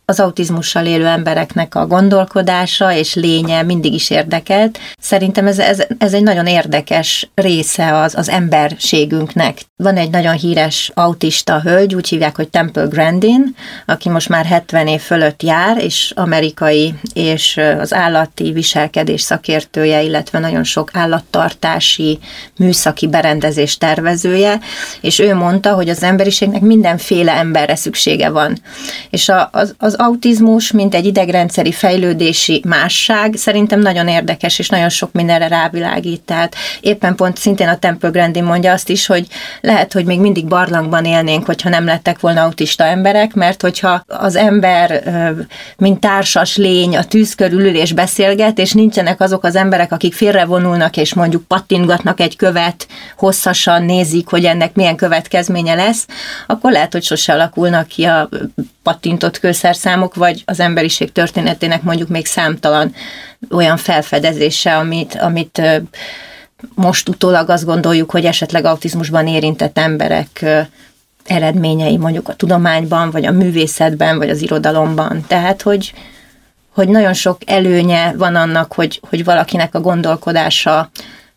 az 0.04 0.20
autizmussal 0.20 0.87
élő 0.87 1.06
embereknek 1.06 1.75
a 1.75 1.87
gondolkodása 1.87 2.92
és 2.92 3.14
lénye 3.14 3.62
mindig 3.62 3.92
is 3.92 4.11
érdekelt. 4.11 4.78
Szerintem 4.99 5.46
ez, 5.46 5.58
ez, 5.58 5.87
ez 5.99 6.14
egy 6.14 6.23
nagyon 6.23 6.46
érdekes 6.46 7.30
része 7.34 7.96
az, 7.96 8.14
az 8.14 8.28
emberségünknek. 8.28 9.58
Van 9.76 9.97
egy 9.97 10.11
nagyon 10.11 10.35
híres 10.35 10.90
autista 10.95 11.61
hölgy, 11.61 11.95
úgy 11.95 12.09
hívják, 12.09 12.37
hogy 12.37 12.49
Temple 12.49 12.85
Grandin, 12.85 13.54
aki 13.87 14.09
most 14.09 14.28
már 14.28 14.45
70 14.45 14.87
év 14.87 15.00
fölött 15.00 15.43
jár, 15.43 15.83
és 15.83 16.12
amerikai, 16.16 16.95
és 17.12 17.61
az 17.78 17.95
állati 17.95 18.52
viselkedés 18.52 19.21
szakértője, 19.21 20.02
illetve 20.02 20.38
nagyon 20.38 20.64
sok 20.64 20.90
állattartási 20.93 22.19
műszaki 22.59 23.09
berendezés 23.09 23.78
tervezője, 23.78 24.61
és 25.00 25.19
ő 25.19 25.35
mondta, 25.35 25.75
hogy 25.75 25.88
az 25.88 26.02
emberiségnek 26.02 26.61
mindenféle 26.61 27.33
emberre 27.33 27.75
szüksége 27.75 28.31
van. 28.31 28.61
És 29.11 29.28
a, 29.28 29.49
az, 29.52 29.75
az 29.78 29.95
autizmus, 29.95 30.73
mint 30.73 30.95
egy 30.95 31.07
idegrendszeri 31.07 31.73
fejlődési 31.73 32.62
másság 32.66 33.35
szerintem 33.37 33.81
nagyon 33.81 34.09
érdekes, 34.09 34.59
és 34.59 34.69
nagyon 34.69 34.88
sok 34.88 35.12
mindenre 35.12 35.49
rávilágít. 35.49 36.23
Tehát 36.23 36.54
éppen 36.81 37.14
pont 37.14 37.37
szintén 37.37 37.69
a 37.69 37.78
Temple 37.78 38.11
Grandin 38.11 38.45
mondja 38.45 38.73
azt 38.73 38.88
is, 38.88 39.07
hogy 39.07 39.26
lehet, 39.75 39.93
hogy 39.93 40.04
még 40.04 40.21
mindig 40.21 40.47
barlangban 40.47 41.04
élnénk, 41.04 41.47
hogyha 41.47 41.69
nem 41.69 41.85
lettek 41.85 42.21
volna 42.21 42.43
autista 42.43 42.85
emberek, 42.85 43.35
mert 43.35 43.62
hogyha 43.62 44.04
az 44.07 44.37
ember, 44.37 45.02
mint 45.76 46.00
társas 46.00 46.57
lény 46.57 46.97
a 46.97 47.04
tűz 47.04 47.35
körül 47.35 47.64
ül 47.66 47.76
és 47.76 47.93
beszélget, 47.93 48.59
és 48.59 48.73
nincsenek 48.73 49.21
azok 49.21 49.45
az 49.45 49.57
emberek, 49.57 49.93
akik 49.93 50.14
félrevonulnak, 50.14 50.97
és 50.97 51.14
mondjuk 51.14 51.43
pattingatnak 51.43 52.21
egy 52.21 52.37
követ, 52.37 52.87
hosszasan 53.16 53.83
nézik, 53.83 54.28
hogy 54.28 54.45
ennek 54.45 54.75
milyen 54.75 54.97
következménye 54.97 55.75
lesz, 55.75 56.07
akkor 56.47 56.73
lehet, 56.73 56.93
hogy 56.93 57.02
sose 57.02 57.33
alakulnak 57.33 57.87
ki 57.87 58.04
a 58.04 58.28
pattintott 58.83 59.40
kőszerszámok, 59.40 60.14
vagy 60.14 60.43
az 60.47 60.61
emberiség 60.61 61.12
történetének 61.12 61.83
mondjuk 61.83 62.09
még 62.09 62.26
számtalan 62.26 62.95
olyan 63.50 63.76
felfedezése, 63.76 64.76
amit, 64.76 65.14
amit 65.14 65.62
most 66.75 67.09
utólag 67.09 67.49
azt 67.50 67.64
gondoljuk, 67.64 68.11
hogy 68.11 68.25
esetleg 68.25 68.64
autizmusban 68.64 69.26
érintett 69.26 69.78
emberek 69.78 70.44
eredményei 71.25 71.97
mondjuk 71.97 72.28
a 72.28 72.35
tudományban, 72.35 73.11
vagy 73.11 73.26
a 73.26 73.33
művészetben, 73.33 74.18
vagy 74.18 74.30
az 74.30 74.42
irodalomban. 74.42 75.25
Tehát, 75.26 75.62
hogy, 75.62 75.92
hogy 76.71 76.88
nagyon 76.88 77.12
sok 77.12 77.38
előnye 77.47 78.12
van 78.16 78.35
annak, 78.35 78.73
hogy, 78.73 79.00
hogy 79.09 79.25
valakinek 79.25 79.75
a 79.75 79.80
gondolkodása 79.80 80.90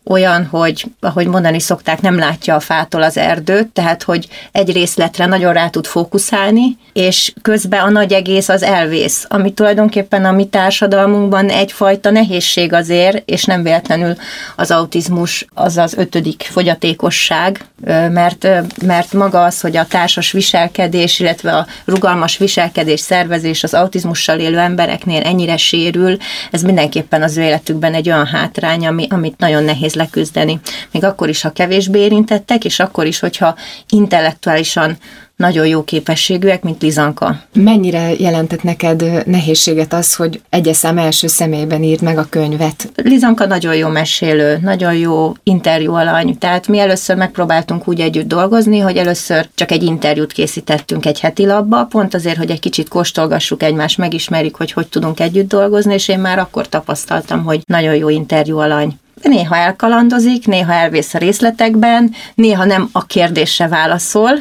olyan, 0.08 0.46
hogy 0.46 0.84
ahogy 1.00 1.26
mondani 1.26 1.60
szokták, 1.60 2.00
nem 2.00 2.18
látja 2.18 2.54
a 2.54 2.60
fától 2.60 3.02
az 3.02 3.16
erdőt, 3.16 3.66
tehát 3.66 4.02
hogy 4.02 4.28
egy 4.52 4.72
részletre 4.72 5.26
nagyon 5.26 5.52
rá 5.52 5.68
tud 5.68 5.86
fókuszálni, 5.86 6.76
és 6.92 7.32
közben 7.42 7.80
a 7.80 7.90
nagy 7.90 8.12
egész 8.12 8.48
az 8.48 8.62
elvész, 8.62 9.26
ami 9.28 9.52
tulajdonképpen 9.52 10.24
a 10.24 10.32
mi 10.32 10.46
társadalmunkban 10.46 11.48
egyfajta 11.48 12.10
nehézség 12.10 12.72
azért, 12.72 13.22
és 13.28 13.44
nem 13.44 13.62
véletlenül 13.62 14.14
az 14.56 14.70
autizmus 14.70 15.46
az 15.54 15.76
az 15.76 15.94
ötödik 15.94 16.42
fogyatékosság, 16.50 17.64
mert, 18.10 18.48
mert 18.82 19.12
maga 19.12 19.44
az, 19.44 19.60
hogy 19.60 19.76
a 19.76 19.86
társas 19.86 20.32
viselkedés, 20.32 21.20
illetve 21.20 21.56
a 21.56 21.66
rugalmas 21.84 22.38
viselkedés 22.38 23.00
szervezés 23.00 23.62
az 23.62 23.74
autizmussal 23.74 24.38
élő 24.38 24.58
embereknél 24.58 25.22
ennyire 25.22 25.56
sérül, 25.56 26.16
ez 26.50 26.62
mindenképpen 26.62 27.22
az 27.22 27.36
ő 27.36 27.42
életükben 27.42 27.94
egy 27.94 28.08
olyan 28.08 28.26
hátrány, 28.26 28.86
ami, 28.86 29.06
amit 29.10 29.38
nagyon 29.38 29.64
nehéz 29.64 29.94
leküzdeni. 29.98 30.60
Még 30.90 31.04
akkor 31.04 31.28
is, 31.28 31.42
ha 31.42 31.50
kevésbé 31.50 31.98
érintettek, 31.98 32.64
és 32.64 32.80
akkor 32.80 33.06
is, 33.06 33.18
hogyha 33.18 33.54
intellektuálisan 33.88 34.96
nagyon 35.38 35.66
jó 35.66 35.84
képességűek, 35.84 36.62
mint 36.62 36.82
Lizanka. 36.82 37.40
Mennyire 37.52 38.12
jelentett 38.18 38.62
neked 38.62 39.26
nehézséget 39.26 39.92
az, 39.92 40.14
hogy 40.14 40.40
egyes 40.48 40.76
szám 40.76 40.98
első 40.98 41.26
személyben 41.26 41.82
írd 41.82 42.02
meg 42.02 42.18
a 42.18 42.26
könyvet? 42.30 42.92
Lizanka 42.94 43.46
nagyon 43.46 43.76
jó 43.76 43.88
mesélő, 43.88 44.58
nagyon 44.62 44.94
jó 44.94 45.32
interjú 45.42 45.94
alany, 45.94 46.38
tehát 46.38 46.68
mi 46.68 46.78
először 46.78 47.16
megpróbáltunk 47.16 47.88
úgy 47.88 48.00
együtt 48.00 48.28
dolgozni, 48.28 48.78
hogy 48.78 48.96
először 48.96 49.48
csak 49.54 49.70
egy 49.70 49.82
interjút 49.82 50.32
készítettünk 50.32 51.06
egy 51.06 51.20
heti 51.20 51.46
labba, 51.46 51.84
pont 51.84 52.14
azért, 52.14 52.36
hogy 52.36 52.50
egy 52.50 52.60
kicsit 52.60 52.88
kóstolgassuk 52.88 53.62
egymást, 53.62 53.98
megismerjük, 53.98 54.56
hogy 54.56 54.72
hogy 54.72 54.88
tudunk 54.88 55.20
együtt 55.20 55.48
dolgozni, 55.48 55.94
és 55.94 56.08
én 56.08 56.18
már 56.18 56.38
akkor 56.38 56.68
tapasztaltam, 56.68 57.44
hogy 57.44 57.62
nagyon 57.66 57.94
jó 57.94 58.08
interjú 58.08 58.58
alany 58.58 58.98
néha 59.22 59.56
elkalandozik, 59.56 60.46
néha 60.46 60.72
elvész 60.72 61.14
a 61.14 61.18
részletekben, 61.18 62.14
néha 62.34 62.64
nem 62.64 62.88
a 62.92 63.06
kérdésre 63.06 63.68
válaszol, 63.68 64.38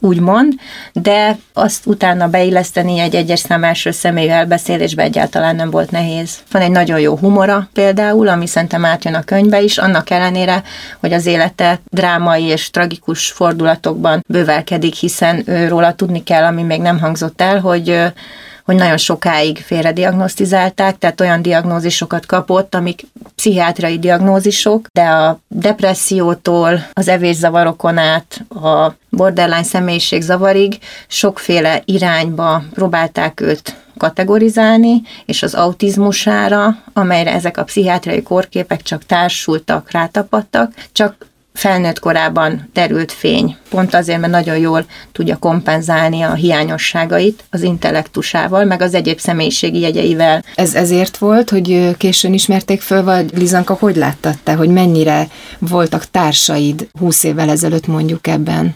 úgymond, 0.00 0.52
de 0.92 1.38
azt 1.52 1.86
utána 1.86 2.28
beilleszteni 2.28 2.98
egy 2.98 3.14
egyes 3.14 3.38
szám 3.38 3.64
első 3.64 3.90
személyű 3.90 4.30
elbeszélésbe 4.30 5.02
egyáltalán 5.02 5.56
nem 5.56 5.70
volt 5.70 5.90
nehéz. 5.90 6.38
Van 6.50 6.62
egy 6.62 6.70
nagyon 6.70 7.00
jó 7.00 7.16
humora 7.16 7.68
például, 7.72 8.28
ami 8.28 8.46
szerintem 8.46 8.84
átjön 8.84 9.14
a 9.14 9.22
könyvbe 9.22 9.60
is, 9.60 9.78
annak 9.78 10.10
ellenére, 10.10 10.62
hogy 11.00 11.12
az 11.12 11.26
élete 11.26 11.80
drámai 11.90 12.44
és 12.44 12.70
tragikus 12.70 13.30
fordulatokban 13.30 14.24
bővelkedik, 14.28 14.94
hiszen 14.94 15.44
róla 15.68 15.94
tudni 15.94 16.22
kell, 16.22 16.44
ami 16.44 16.62
még 16.62 16.80
nem 16.80 16.98
hangzott 16.98 17.40
el, 17.40 17.60
hogy 17.60 18.12
hogy 18.70 18.78
nagyon 18.78 18.96
sokáig 18.96 19.58
félrediagnosztizálták, 19.58 20.98
tehát 20.98 21.20
olyan 21.20 21.42
diagnózisokat 21.42 22.26
kapott, 22.26 22.74
amik 22.74 23.06
pszichiátriai 23.34 23.98
diagnózisok, 23.98 24.86
de 24.92 25.02
a 25.02 25.40
depressziótól, 25.48 26.86
az 26.92 27.08
evészavarokon 27.08 27.98
át, 27.98 28.44
a 28.48 28.94
borderline 29.08 29.62
személyiségzavarig 29.62 30.78
sokféle 31.06 31.82
irányba 31.84 32.62
próbálták 32.74 33.40
őt 33.40 33.76
kategorizálni, 33.96 35.02
és 35.26 35.42
az 35.42 35.54
autizmusára, 35.54 36.76
amelyre 36.92 37.32
ezek 37.32 37.56
a 37.56 37.64
pszichiátriai 37.64 38.22
kórképek 38.22 38.82
csak 38.82 39.04
társultak, 39.06 39.90
rátapadtak, 39.90 40.74
csak 40.92 41.26
felnőtt 41.52 41.98
korában 41.98 42.70
derült 42.72 43.12
fény. 43.12 43.56
Pont 43.68 43.94
azért, 43.94 44.20
mert 44.20 44.32
nagyon 44.32 44.58
jól 44.58 44.84
tudja 45.12 45.36
kompenzálni 45.36 46.22
a 46.22 46.34
hiányosságait 46.34 47.44
az 47.50 47.62
intellektusával, 47.62 48.64
meg 48.64 48.82
az 48.82 48.94
egyéb 48.94 49.18
személyiségi 49.18 49.80
jegyeivel. 49.80 50.44
Ez 50.54 50.74
ezért 50.74 51.16
volt, 51.16 51.50
hogy 51.50 51.96
későn 51.96 52.32
ismerték 52.32 52.80
föl, 52.80 53.02
vagy 53.02 53.30
Lizanka, 53.36 53.76
hogy 53.80 53.96
láttad 53.96 54.34
te, 54.42 54.54
hogy 54.54 54.68
mennyire 54.68 55.28
voltak 55.58 56.04
társaid 56.04 56.88
20 56.98 57.24
évvel 57.24 57.50
ezelőtt 57.50 57.86
mondjuk 57.86 58.26
ebben? 58.26 58.74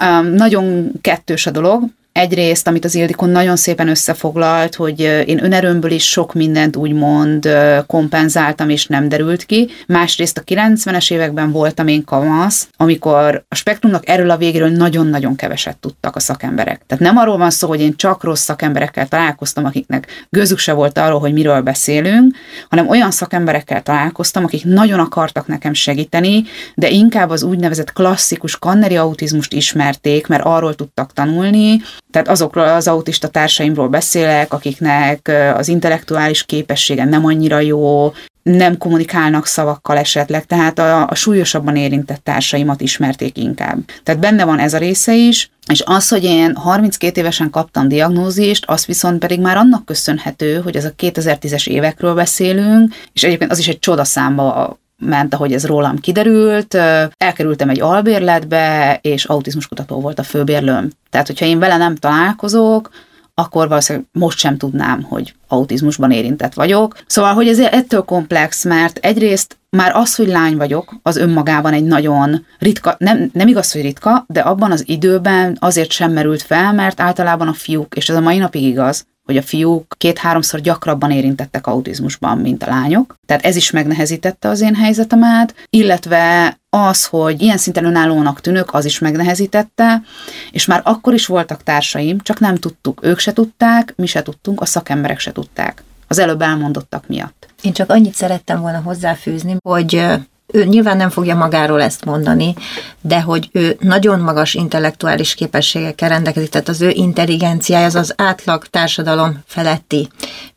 Um, 0.00 0.26
nagyon 0.26 0.92
kettős 1.00 1.46
a 1.46 1.50
dolog. 1.50 1.82
Egyrészt, 2.16 2.66
amit 2.66 2.84
az 2.84 2.94
Ildikon 2.94 3.28
nagyon 3.28 3.56
szépen 3.56 3.88
összefoglalt, 3.88 4.74
hogy 4.74 5.00
én 5.00 5.44
önerőmből 5.44 5.90
is 5.90 6.10
sok 6.10 6.34
mindent 6.34 6.76
úgymond 6.76 7.48
kompenzáltam, 7.86 8.68
és 8.68 8.86
nem 8.86 9.08
derült 9.08 9.44
ki. 9.44 9.68
Másrészt 9.86 10.38
a 10.38 10.42
90-es 10.42 11.12
években 11.12 11.52
voltam 11.52 11.88
én 11.88 12.04
kamasz, 12.04 12.68
amikor 12.76 13.44
a 13.48 13.54
spektrumnak 13.54 14.08
erről 14.08 14.30
a 14.30 14.36
végéről 14.36 14.68
nagyon-nagyon 14.68 15.36
keveset 15.36 15.76
tudtak 15.76 16.16
a 16.16 16.20
szakemberek. 16.20 16.82
Tehát 16.86 17.04
nem 17.04 17.16
arról 17.16 17.36
van 17.36 17.50
szó, 17.50 17.68
hogy 17.68 17.80
én 17.80 17.96
csak 17.96 18.24
rossz 18.24 18.42
szakemberekkel 18.42 19.08
találkoztam, 19.08 19.64
akiknek 19.64 20.26
gözük 20.30 20.58
se 20.58 20.72
volt 20.72 20.98
arról, 20.98 21.20
hogy 21.20 21.32
miről 21.32 21.60
beszélünk, 21.60 22.36
hanem 22.68 22.88
olyan 22.88 23.10
szakemberekkel 23.10 23.82
találkoztam, 23.82 24.44
akik 24.44 24.64
nagyon 24.64 24.98
akartak 24.98 25.46
nekem 25.46 25.72
segíteni, 25.72 26.44
de 26.74 26.88
inkább 26.88 27.30
az 27.30 27.42
úgynevezett 27.42 27.92
klasszikus 27.92 28.58
kanneri 28.58 28.96
autizmust 28.96 29.52
ismerték, 29.52 30.26
mert 30.26 30.44
arról 30.44 30.74
tudtak 30.74 31.12
tanulni, 31.12 31.80
tehát 32.10 32.28
azokról 32.28 32.64
az 32.64 32.88
autista 32.88 33.28
társaimról 33.28 33.88
beszélek, 33.88 34.52
akiknek 34.52 35.32
az 35.54 35.68
intellektuális 35.68 36.44
képessége 36.44 37.04
nem 37.04 37.24
annyira 37.24 37.58
jó, 37.60 38.12
nem 38.42 38.78
kommunikálnak 38.78 39.46
szavakkal 39.46 39.96
esetleg, 39.96 40.44
tehát 40.44 40.78
a, 40.78 41.08
a 41.08 41.14
súlyosabban 41.14 41.76
érintett 41.76 42.24
társaimat 42.24 42.80
ismerték 42.80 43.38
inkább. 43.38 43.78
Tehát 44.02 44.20
benne 44.20 44.44
van 44.44 44.58
ez 44.58 44.74
a 44.74 44.78
része 44.78 45.14
is, 45.14 45.50
és 45.72 45.82
az, 45.86 46.08
hogy 46.08 46.24
én 46.24 46.54
32 46.54 47.20
évesen 47.20 47.50
kaptam 47.50 47.88
diagnózist, 47.88 48.64
az 48.66 48.86
viszont 48.86 49.18
pedig 49.18 49.40
már 49.40 49.56
annak 49.56 49.84
köszönhető, 49.84 50.60
hogy 50.60 50.76
ez 50.76 50.84
a 50.84 50.92
2010-es 50.98 51.68
évekről 51.68 52.14
beszélünk, 52.14 52.94
és 53.12 53.24
egyébként 53.24 53.50
az 53.50 53.58
is 53.58 53.68
egy 53.68 53.78
csodaszámba 53.78 54.78
ment, 54.98 55.34
ahogy 55.34 55.52
ez 55.52 55.66
rólam 55.66 55.98
kiderült. 55.98 56.74
Elkerültem 57.16 57.68
egy 57.68 57.80
albérletbe, 57.80 58.98
és 59.02 59.24
autizmuskutató 59.24 60.00
volt 60.00 60.18
a 60.18 60.22
főbérlőm. 60.22 60.90
Tehát, 61.10 61.26
hogyha 61.26 61.46
én 61.46 61.58
vele 61.58 61.76
nem 61.76 61.94
találkozok, 61.94 62.90
akkor 63.38 63.68
valószínűleg 63.68 64.08
most 64.12 64.38
sem 64.38 64.56
tudnám, 64.56 65.02
hogy 65.02 65.34
autizmusban 65.48 66.10
érintett 66.10 66.54
vagyok. 66.54 66.96
Szóval, 67.06 67.34
hogy 67.34 67.48
ez 67.48 67.58
ettől 67.58 68.02
komplex, 68.02 68.64
mert 68.64 68.98
egyrészt 68.98 69.56
már 69.70 69.94
az, 69.94 70.14
hogy 70.14 70.28
lány 70.28 70.56
vagyok, 70.56 70.94
az 71.02 71.16
önmagában 71.16 71.72
egy 71.72 71.84
nagyon 71.84 72.46
ritka, 72.58 72.94
nem, 72.98 73.30
nem 73.32 73.48
igaz, 73.48 73.72
hogy 73.72 73.82
ritka, 73.82 74.24
de 74.28 74.40
abban 74.40 74.72
az 74.72 74.82
időben 74.88 75.56
azért 75.60 75.90
sem 75.90 76.12
merült 76.12 76.42
fel, 76.42 76.72
mert 76.72 77.00
általában 77.00 77.48
a 77.48 77.52
fiúk, 77.52 77.94
és 77.94 78.08
ez 78.08 78.16
a 78.16 78.20
mai 78.20 78.38
napig 78.38 78.62
igaz, 78.62 79.06
hogy 79.26 79.36
a 79.36 79.42
fiúk 79.42 79.94
két-háromszor 79.98 80.60
gyakrabban 80.60 81.10
érintettek 81.10 81.66
autizmusban, 81.66 82.38
mint 82.38 82.62
a 82.62 82.68
lányok. 82.68 83.14
Tehát 83.26 83.44
ez 83.44 83.56
is 83.56 83.70
megnehezítette 83.70 84.48
az 84.48 84.60
én 84.60 84.74
helyzetemet, 84.74 85.54
illetve 85.70 86.56
az, 86.70 87.04
hogy 87.06 87.42
ilyen 87.42 87.58
szinten 87.58 87.84
önállónak 87.84 88.40
tűnök, 88.40 88.74
az 88.74 88.84
is 88.84 88.98
megnehezítette, 88.98 90.02
és 90.50 90.64
már 90.64 90.80
akkor 90.84 91.14
is 91.14 91.26
voltak 91.26 91.62
társaim, 91.62 92.20
csak 92.20 92.40
nem 92.40 92.54
tudtuk. 92.54 93.00
Ők 93.02 93.18
se 93.18 93.32
tudták, 93.32 93.92
mi 93.96 94.06
se 94.06 94.22
tudtunk, 94.22 94.60
a 94.60 94.66
szakemberek 94.66 95.18
se 95.18 95.32
tudták. 95.32 95.82
Az 96.08 96.18
előbb 96.18 96.42
elmondottak 96.42 97.08
miatt. 97.08 97.48
Én 97.62 97.72
csak 97.72 97.90
annyit 97.90 98.14
szerettem 98.14 98.60
volna 98.60 98.80
hozzáfűzni, 98.80 99.56
hogy 99.64 100.06
ő 100.52 100.64
nyilván 100.64 100.96
nem 100.96 101.10
fogja 101.10 101.34
magáról 101.34 101.82
ezt 101.82 102.04
mondani, 102.04 102.54
de 103.00 103.20
hogy 103.20 103.48
ő 103.52 103.76
nagyon 103.80 104.20
magas 104.20 104.54
intellektuális 104.54 105.34
képességekkel 105.34 106.08
rendelkezik, 106.08 106.50
tehát 106.50 106.68
az 106.68 106.80
ő 106.80 106.90
intelligenciája 106.90 107.86
az 107.86 107.94
az 107.94 108.14
átlag 108.16 108.66
társadalom 108.66 109.38
feletti. 109.46 110.08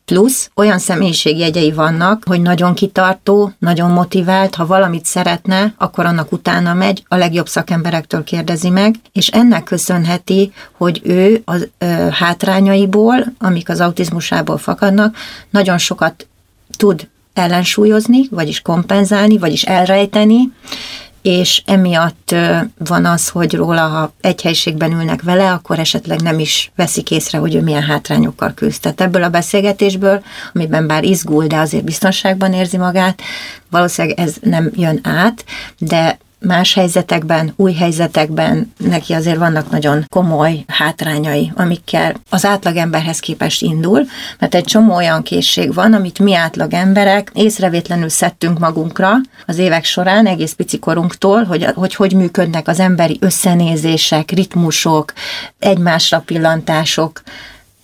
Plusz 0.04 0.50
olyan 0.54 0.78
személyiségjegyei 0.78 1.72
vannak, 1.72 2.22
hogy 2.26 2.40
nagyon 2.40 2.74
kitartó, 2.74 3.52
nagyon 3.58 3.90
motivált, 3.90 4.54
ha 4.54 4.66
valamit 4.66 5.04
szeretne, 5.04 5.74
akkor 5.78 6.06
annak 6.06 6.32
utána 6.32 6.74
megy, 6.74 7.04
a 7.08 7.16
legjobb 7.16 7.48
szakemberektől 7.48 8.24
kérdezi 8.24 8.70
meg, 8.70 8.94
és 9.12 9.28
ennek 9.28 9.64
köszönheti, 9.64 10.52
hogy 10.76 11.00
ő 11.04 11.42
a 11.44 11.56
hátrányaiból, 12.10 13.24
amik 13.38 13.68
az 13.68 13.80
autizmusából 13.80 14.58
fakadnak, 14.58 15.16
nagyon 15.50 15.78
sokat 15.78 16.26
tud 16.76 17.08
ellensúlyozni, 17.40 18.28
vagyis 18.30 18.60
kompenzálni, 18.60 19.38
vagyis 19.38 19.62
elrejteni, 19.62 20.52
és 21.22 21.62
emiatt 21.66 22.34
van 22.78 23.04
az, 23.04 23.28
hogy 23.28 23.54
róla, 23.54 23.80
ha 23.80 24.12
egy 24.20 24.42
helyiségben 24.42 24.92
ülnek 24.92 25.22
vele, 25.22 25.52
akkor 25.52 25.78
esetleg 25.78 26.20
nem 26.20 26.38
is 26.38 26.72
veszik 26.76 27.10
észre, 27.10 27.38
hogy 27.38 27.54
ő 27.54 27.62
milyen 27.62 27.82
hátrányokkal 27.82 28.52
küzd. 28.54 28.80
Tehát 28.80 29.00
ebből 29.00 29.22
a 29.22 29.28
beszélgetésből, 29.28 30.22
amiben 30.54 30.86
bár 30.86 31.04
izgul, 31.04 31.46
de 31.46 31.56
azért 31.56 31.84
biztonságban 31.84 32.52
érzi 32.52 32.76
magát, 32.76 33.20
valószínűleg 33.70 34.18
ez 34.18 34.34
nem 34.40 34.70
jön 34.74 35.00
át, 35.02 35.44
de 35.78 36.18
más 36.40 36.74
helyzetekben, 36.74 37.52
új 37.56 37.72
helyzetekben 37.72 38.72
neki 38.76 39.12
azért 39.12 39.38
vannak 39.38 39.70
nagyon 39.70 40.04
komoly 40.08 40.64
hátrányai, 40.66 41.52
amikkel 41.54 42.14
az 42.30 42.44
átlagemberhez 42.44 43.18
képest 43.18 43.62
indul, 43.62 44.06
mert 44.38 44.54
egy 44.54 44.64
csomó 44.64 44.94
olyan 44.94 45.22
készség 45.22 45.74
van, 45.74 45.92
amit 45.92 46.18
mi 46.18 46.34
átlagemberek 46.34 47.30
észrevétlenül 47.34 48.08
szedtünk 48.08 48.58
magunkra 48.58 49.12
az 49.46 49.58
évek 49.58 49.84
során, 49.84 50.26
egész 50.26 50.52
pici 50.52 50.78
korunktól, 50.78 51.44
hogy 51.44 51.64
hogy, 51.74 51.94
hogy 51.94 52.12
működnek 52.12 52.68
az 52.68 52.80
emberi 52.80 53.16
összenézések, 53.20 54.30
ritmusok, 54.30 55.12
egymásra 55.58 56.20
pillantások, 56.20 57.22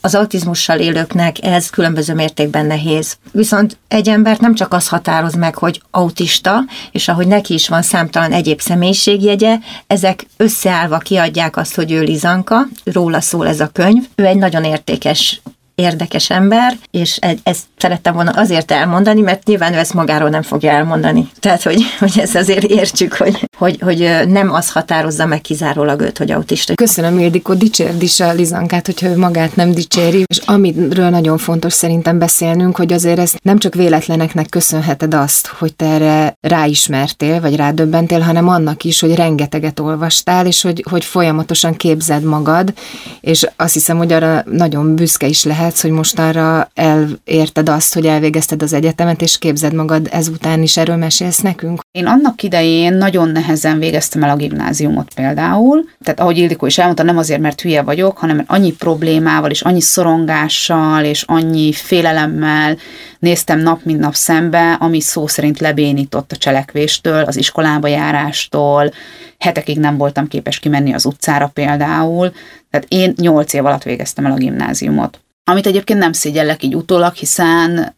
az 0.06 0.14
autizmussal 0.14 0.78
élőknek 0.78 1.44
ez 1.44 1.70
különböző 1.70 2.14
mértékben 2.14 2.66
nehéz. 2.66 3.16
Viszont 3.32 3.78
egy 3.88 4.08
embert 4.08 4.40
nem 4.40 4.54
csak 4.54 4.72
az 4.72 4.88
határoz 4.88 5.34
meg, 5.34 5.54
hogy 5.54 5.82
autista, 5.90 6.64
és 6.92 7.08
ahogy 7.08 7.26
neki 7.26 7.54
is 7.54 7.68
van 7.68 7.82
számtalan 7.82 8.32
egyéb 8.32 8.60
személyiségjegye, 8.60 9.58
ezek 9.86 10.26
összeállva 10.36 10.98
kiadják 10.98 11.56
azt, 11.56 11.74
hogy 11.74 11.92
ő 11.92 12.00
Lizanka, 12.00 12.66
róla 12.84 13.20
szól 13.20 13.46
ez 13.46 13.60
a 13.60 13.70
könyv. 13.72 14.04
Ő 14.14 14.24
egy 14.24 14.36
nagyon 14.36 14.64
értékes 14.64 15.40
érdekes 15.76 16.30
ember, 16.30 16.76
és 16.90 17.18
ezt 17.42 17.64
szerettem 17.76 18.14
volna 18.14 18.30
azért 18.30 18.70
elmondani, 18.70 19.20
mert 19.20 19.46
nyilván 19.46 19.74
ő 19.74 19.78
ezt 19.78 19.94
magáról 19.94 20.28
nem 20.28 20.42
fogja 20.42 20.70
elmondani. 20.70 21.28
Tehát, 21.40 21.62
hogy, 21.62 21.82
hogy 21.98 22.18
ezt 22.18 22.36
azért 22.36 22.64
értsük, 22.64 23.14
hogy, 23.14 23.48
hogy, 23.56 23.78
hogy 23.80 24.10
nem 24.28 24.52
az 24.52 24.72
határozza 24.72 25.26
meg 25.26 25.40
kizárólag 25.40 26.00
őt, 26.00 26.18
hogy 26.18 26.30
autista. 26.30 26.74
Köszönöm, 26.74 27.18
Ildikó, 27.18 27.54
dicsérd 27.54 28.02
is 28.02 28.20
a 28.20 28.32
Lizankát, 28.32 28.86
hogyha 28.86 29.06
ő 29.06 29.16
magát 29.16 29.56
nem 29.56 29.72
dicséri, 29.72 30.24
és 30.26 30.38
amiről 30.44 31.08
nagyon 31.08 31.38
fontos 31.38 31.72
szerintem 31.72 32.18
beszélnünk, 32.18 32.76
hogy 32.76 32.92
azért 32.92 33.18
ez 33.18 33.34
nem 33.42 33.58
csak 33.58 33.74
véletleneknek 33.74 34.48
köszönheted 34.48 35.14
azt, 35.14 35.46
hogy 35.46 35.74
te 35.74 35.86
erre 35.86 36.36
ráismertél, 36.40 37.40
vagy 37.40 37.56
rádöbbentél, 37.56 38.20
hanem 38.20 38.48
annak 38.48 38.84
is, 38.84 39.00
hogy 39.00 39.14
rengeteget 39.14 39.80
olvastál, 39.80 40.46
és 40.46 40.62
hogy, 40.62 40.84
hogy 40.90 41.04
folyamatosan 41.04 41.74
képzed 41.74 42.22
magad, 42.22 42.72
és 43.20 43.46
azt 43.56 43.72
hiszem, 43.72 43.96
hogy 43.96 44.12
arra 44.12 44.42
nagyon 44.50 44.94
büszke 44.94 45.26
is 45.26 45.44
lehet, 45.44 45.65
lehetsz, 45.66 45.82
hogy 45.82 45.90
mostanra 45.90 46.70
elérted 46.74 47.68
azt, 47.68 47.94
hogy 47.94 48.06
elvégezted 48.06 48.62
az 48.62 48.72
egyetemet, 48.72 49.22
és 49.22 49.38
képzed 49.38 49.74
magad 49.74 50.08
ezután 50.10 50.62
is, 50.62 50.76
erről 50.76 50.96
mesélsz 50.96 51.40
nekünk? 51.40 51.80
Én 51.90 52.06
annak 52.06 52.42
idején 52.42 52.94
nagyon 52.94 53.28
nehezen 53.28 53.78
végeztem 53.78 54.22
el 54.22 54.30
a 54.30 54.36
gimnáziumot 54.36 55.14
például, 55.14 55.84
tehát 56.02 56.20
ahogy 56.20 56.38
Ildikó 56.38 56.66
is 56.66 56.78
elmondta, 56.78 57.02
nem 57.02 57.18
azért, 57.18 57.40
mert 57.40 57.60
hülye 57.60 57.82
vagyok, 57.82 58.18
hanem 58.18 58.44
annyi 58.46 58.72
problémával, 58.72 59.50
és 59.50 59.62
annyi 59.62 59.80
szorongással, 59.80 61.04
és 61.04 61.22
annyi 61.26 61.72
félelemmel 61.72 62.76
néztem 63.18 63.58
nap 63.58 63.84
mint 63.84 64.00
nap 64.00 64.14
szembe, 64.14 64.72
ami 64.72 65.00
szó 65.00 65.26
szerint 65.26 65.58
lebénított 65.58 66.32
a 66.32 66.36
cselekvéstől, 66.36 67.22
az 67.22 67.36
iskolába 67.36 67.88
járástól, 67.88 68.92
hetekig 69.38 69.78
nem 69.78 69.96
voltam 69.96 70.28
képes 70.28 70.58
kimenni 70.58 70.92
az 70.92 71.04
utcára 71.04 71.50
például, 71.54 72.32
tehát 72.70 72.86
én 72.88 73.12
nyolc 73.16 73.52
év 73.52 73.64
alatt 73.64 73.82
végeztem 73.82 74.26
el 74.26 74.32
a 74.32 74.36
gimnáziumot 74.36 75.20
amit 75.48 75.66
egyébként 75.66 75.98
nem 75.98 76.12
szégyellek 76.12 76.62
így 76.62 76.74
utólag, 76.74 77.14
hiszen 77.14 77.94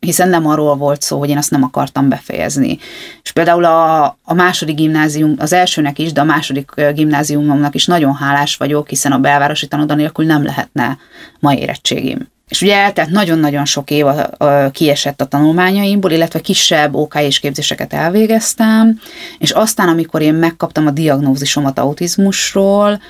hiszen 0.00 0.28
nem 0.28 0.46
arról 0.46 0.76
volt 0.76 1.02
szó, 1.02 1.18
hogy 1.18 1.28
én 1.28 1.36
azt 1.36 1.50
nem 1.50 1.62
akartam 1.62 2.08
befejezni. 2.08 2.78
És 3.22 3.32
például 3.32 3.64
a, 3.64 4.04
a 4.22 4.34
második 4.34 4.74
gimnázium, 4.76 5.34
az 5.38 5.52
elsőnek 5.52 5.98
is, 5.98 6.12
de 6.12 6.20
a 6.20 6.24
második 6.24 6.70
gimnáziumomnak 6.94 7.74
is 7.74 7.86
nagyon 7.86 8.14
hálás 8.14 8.56
vagyok, 8.56 8.88
hiszen 8.88 9.12
a 9.12 9.18
belvárosi 9.18 9.66
tanoda 9.66 9.94
nélkül 9.94 10.24
nem 10.24 10.44
lehetne 10.44 10.98
ma 11.40 11.54
érettségim. 11.54 12.28
És 12.48 12.62
ugye 12.62 12.76
eltelt 12.76 13.10
nagyon-nagyon 13.10 13.64
sok 13.64 13.90
év 13.90 14.06
a, 14.06 14.30
a, 14.36 14.70
kiesett 14.70 15.20
a 15.20 15.24
tanulmányaimból, 15.24 16.10
illetve 16.10 16.40
kisebb 16.40 16.94
OK 16.94 17.14
és 17.14 17.38
képzéseket 17.38 17.92
elvégeztem, 17.92 19.00
és 19.38 19.50
aztán, 19.50 19.88
amikor 19.88 20.22
én 20.22 20.34
megkaptam 20.34 20.86
a 20.86 20.90
diagnózisomat 20.90 21.78
autizmusról, 21.78 23.00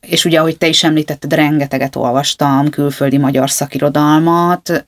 és 0.00 0.24
ugye, 0.24 0.38
ahogy 0.38 0.58
te 0.58 0.68
is 0.68 0.84
említetted, 0.84 1.32
rengeteget 1.32 1.96
olvastam 1.96 2.68
külföldi 2.68 3.18
magyar 3.18 3.50
szakirodalmat, 3.50 4.84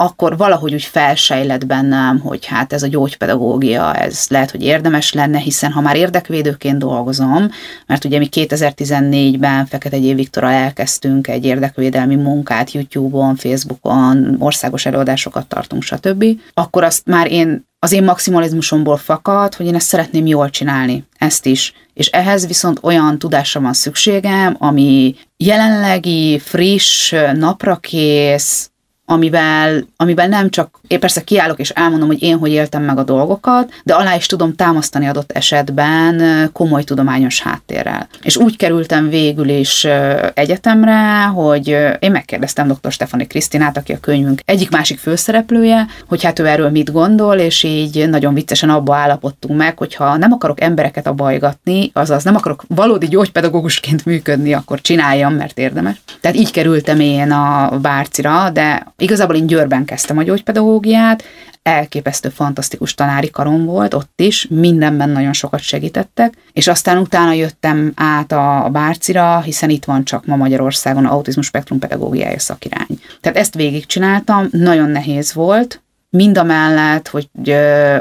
akkor 0.00 0.36
valahogy 0.36 0.74
úgy 0.74 0.82
felsejlett 0.82 1.66
bennem, 1.66 2.18
hogy 2.18 2.46
hát 2.46 2.72
ez 2.72 2.82
a 2.82 2.86
gyógypedagógia, 2.86 3.94
ez 3.94 4.26
lehet, 4.28 4.50
hogy 4.50 4.62
érdemes 4.62 5.12
lenne, 5.12 5.38
hiszen 5.38 5.72
ha 5.72 5.80
már 5.80 5.96
érdekvédőként 5.96 6.78
dolgozom, 6.78 7.50
mert 7.86 8.04
ugye 8.04 8.18
mi 8.18 8.28
2014-ben 8.30 9.66
Fekete 9.66 9.98
Gyév 9.98 10.16
Viktorral 10.16 10.50
elkezdtünk 10.50 11.28
egy 11.28 11.44
érdekvédelmi 11.44 12.16
munkát 12.16 12.72
YouTube-on, 12.72 13.36
Facebookon, 13.36 14.36
országos 14.38 14.86
előadásokat 14.86 15.46
tartunk, 15.46 15.82
stb., 15.82 16.24
akkor 16.54 16.84
azt 16.84 17.06
már 17.06 17.30
én 17.30 17.67
az 17.78 17.92
én 17.92 18.04
maximalizmusomból 18.04 18.96
fakad, 18.96 19.54
hogy 19.54 19.66
én 19.66 19.74
ezt 19.74 19.86
szeretném 19.86 20.26
jól 20.26 20.50
csinálni, 20.50 21.04
ezt 21.18 21.46
is. 21.46 21.72
És 21.94 22.06
ehhez 22.06 22.46
viszont 22.46 22.78
olyan 22.82 23.18
tudásra 23.18 23.60
van 23.60 23.72
szükségem, 23.72 24.56
ami 24.58 25.14
jelenlegi, 25.36 26.38
friss, 26.38 27.14
naprakész, 27.34 28.70
amivel, 29.10 29.84
amivel 29.96 30.28
nem 30.28 30.50
csak, 30.50 30.80
én 30.86 31.00
persze 31.00 31.20
kiállok 31.20 31.58
és 31.58 31.70
elmondom, 31.70 32.08
hogy 32.08 32.22
én 32.22 32.38
hogy 32.38 32.50
éltem 32.50 32.82
meg 32.82 32.98
a 32.98 33.02
dolgokat, 33.02 33.72
de 33.84 33.94
alá 33.94 34.14
is 34.14 34.26
tudom 34.26 34.54
támasztani 34.54 35.06
adott 35.06 35.32
esetben 35.32 36.50
komoly 36.52 36.82
tudományos 36.82 37.40
háttérrel. 37.42 38.08
És 38.22 38.36
úgy 38.36 38.56
kerültem 38.56 39.08
végül 39.08 39.48
is 39.48 39.86
egyetemre, 40.34 41.22
hogy 41.22 41.68
én 41.98 42.10
megkérdeztem 42.10 42.68
dr. 42.68 42.92
Stefani 42.92 43.26
Krisztinát, 43.26 43.76
aki 43.76 43.92
a 43.92 44.00
könyvünk 44.00 44.40
egyik-másik 44.44 44.98
főszereplője, 44.98 45.86
hogy 46.08 46.24
hát 46.24 46.38
ő 46.38 46.46
erről 46.46 46.70
mit 46.70 46.92
gondol, 46.92 47.36
és 47.36 47.62
így 47.62 48.08
nagyon 48.08 48.34
viccesen 48.34 48.70
abba 48.70 48.94
állapodtunk 48.94 49.58
meg, 49.58 49.78
hogyha 49.78 50.16
nem 50.16 50.32
akarok 50.32 50.60
embereket 50.60 51.06
abajgatni, 51.06 51.90
azaz 51.92 52.24
nem 52.24 52.36
akarok 52.36 52.64
valódi 52.68 53.08
gyógypedagógusként 53.08 54.04
működni, 54.04 54.52
akkor 54.54 54.80
csináljam, 54.80 55.34
mert 55.34 55.58
érdemes. 55.58 55.96
Tehát 56.20 56.36
így 56.36 56.50
kerültem 56.50 57.00
én 57.00 57.30
a 57.30 57.78
bárcira, 57.82 58.50
de 58.50 58.86
Igazából 59.02 59.36
én 59.36 59.46
Győrben 59.46 59.84
kezdtem 59.84 60.18
a 60.18 60.22
gyógypedagógiát, 60.22 61.22
elképesztő, 61.62 62.28
fantasztikus 62.28 62.94
tanári 62.94 63.30
karom 63.30 63.64
volt 63.64 63.94
ott 63.94 64.20
is, 64.20 64.46
mindenben 64.50 65.08
nagyon 65.08 65.32
sokat 65.32 65.60
segítettek, 65.60 66.34
és 66.52 66.66
aztán 66.66 66.98
utána 66.98 67.32
jöttem 67.32 67.92
át 67.96 68.32
a 68.32 68.68
Bárcira, 68.72 69.40
hiszen 69.40 69.70
itt 69.70 69.84
van 69.84 70.04
csak 70.04 70.26
ma 70.26 70.36
Magyarországon 70.36 71.06
autizmus 71.06 71.46
spektrum 71.46 71.78
pedagógiája 71.78 72.38
szakirány. 72.38 73.00
Tehát 73.20 73.38
ezt 73.38 73.54
végigcsináltam, 73.54 74.48
nagyon 74.50 74.90
nehéz 74.90 75.34
volt, 75.34 75.82
mind 76.10 76.38
a 76.38 76.42
mellett, 76.42 77.08
hogy, 77.08 77.28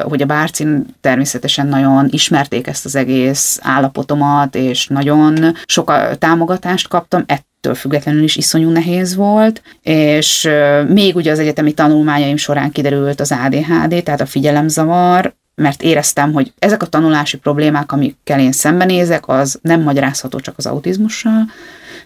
hogy 0.02 0.22
a 0.22 0.26
Bárcin 0.26 0.86
természetesen 1.02 1.68
nagyon 1.68 2.08
ismerték 2.10 2.68
ezt 2.68 2.86
az 2.86 2.96
egész 2.96 3.60
állapotomat, 3.62 4.56
és 4.56 4.88
nagyon 4.88 5.54
sok 5.66 6.18
támogatást 6.18 6.88
kaptam, 6.88 7.24
ettől 7.58 7.76
függetlenül 7.76 8.24
is 8.24 8.36
iszonyú 8.36 8.70
nehéz 8.70 9.16
volt, 9.16 9.62
és 9.82 10.50
még 10.88 11.16
ugye 11.16 11.32
az 11.32 11.40
egyetemi 11.40 11.74
tanulmányaim 11.74 12.38
során 12.38 12.72
kiderült 12.72 13.20
az 13.20 13.32
ADHD, 13.32 14.04
tehát 14.04 14.22
a 14.22 14.26
figyelemzavar, 14.26 15.36
mert 15.56 15.82
éreztem, 15.82 16.34
hogy 16.34 16.54
ezek 16.60 16.84
a 16.84 16.86
tanulási 16.86 17.38
problémák, 17.38 17.92
amikkel 17.92 18.40
én 18.40 18.52
szembenézek, 18.52 19.28
az 19.28 19.60
nem 19.62 19.82
magyarázható 19.82 20.40
csak 20.40 20.58
az 20.58 20.66
autizmussal, 20.66 21.46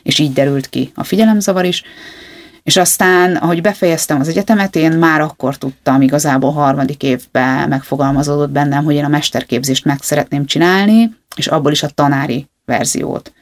és 0.03 0.19
így 0.19 0.33
derült 0.33 0.69
ki 0.69 0.91
a 0.95 1.03
figyelemzavar 1.03 1.65
is, 1.65 1.83
és 2.63 2.77
aztán, 2.77 3.35
ahogy 3.35 3.61
befejeztem 3.61 4.19
az 4.19 4.27
egyetemet, 4.27 4.75
én 4.75 4.91
már 4.91 5.21
akkor 5.21 5.57
tudtam, 5.57 6.01
igazából 6.01 6.51
harmadik 6.51 7.03
évben 7.03 7.69
megfogalmazódott 7.69 8.49
bennem, 8.49 8.83
hogy 8.83 8.95
én 8.95 9.03
a 9.03 9.07
mesterképzést 9.07 9.85
meg 9.85 9.97
szeretném 10.01 10.45
csinálni, 10.45 11.15
és 11.35 11.47
abból 11.47 11.71
is 11.71 11.83
a 11.83 11.87
tanári 11.87 12.47
verziót. 12.65 13.34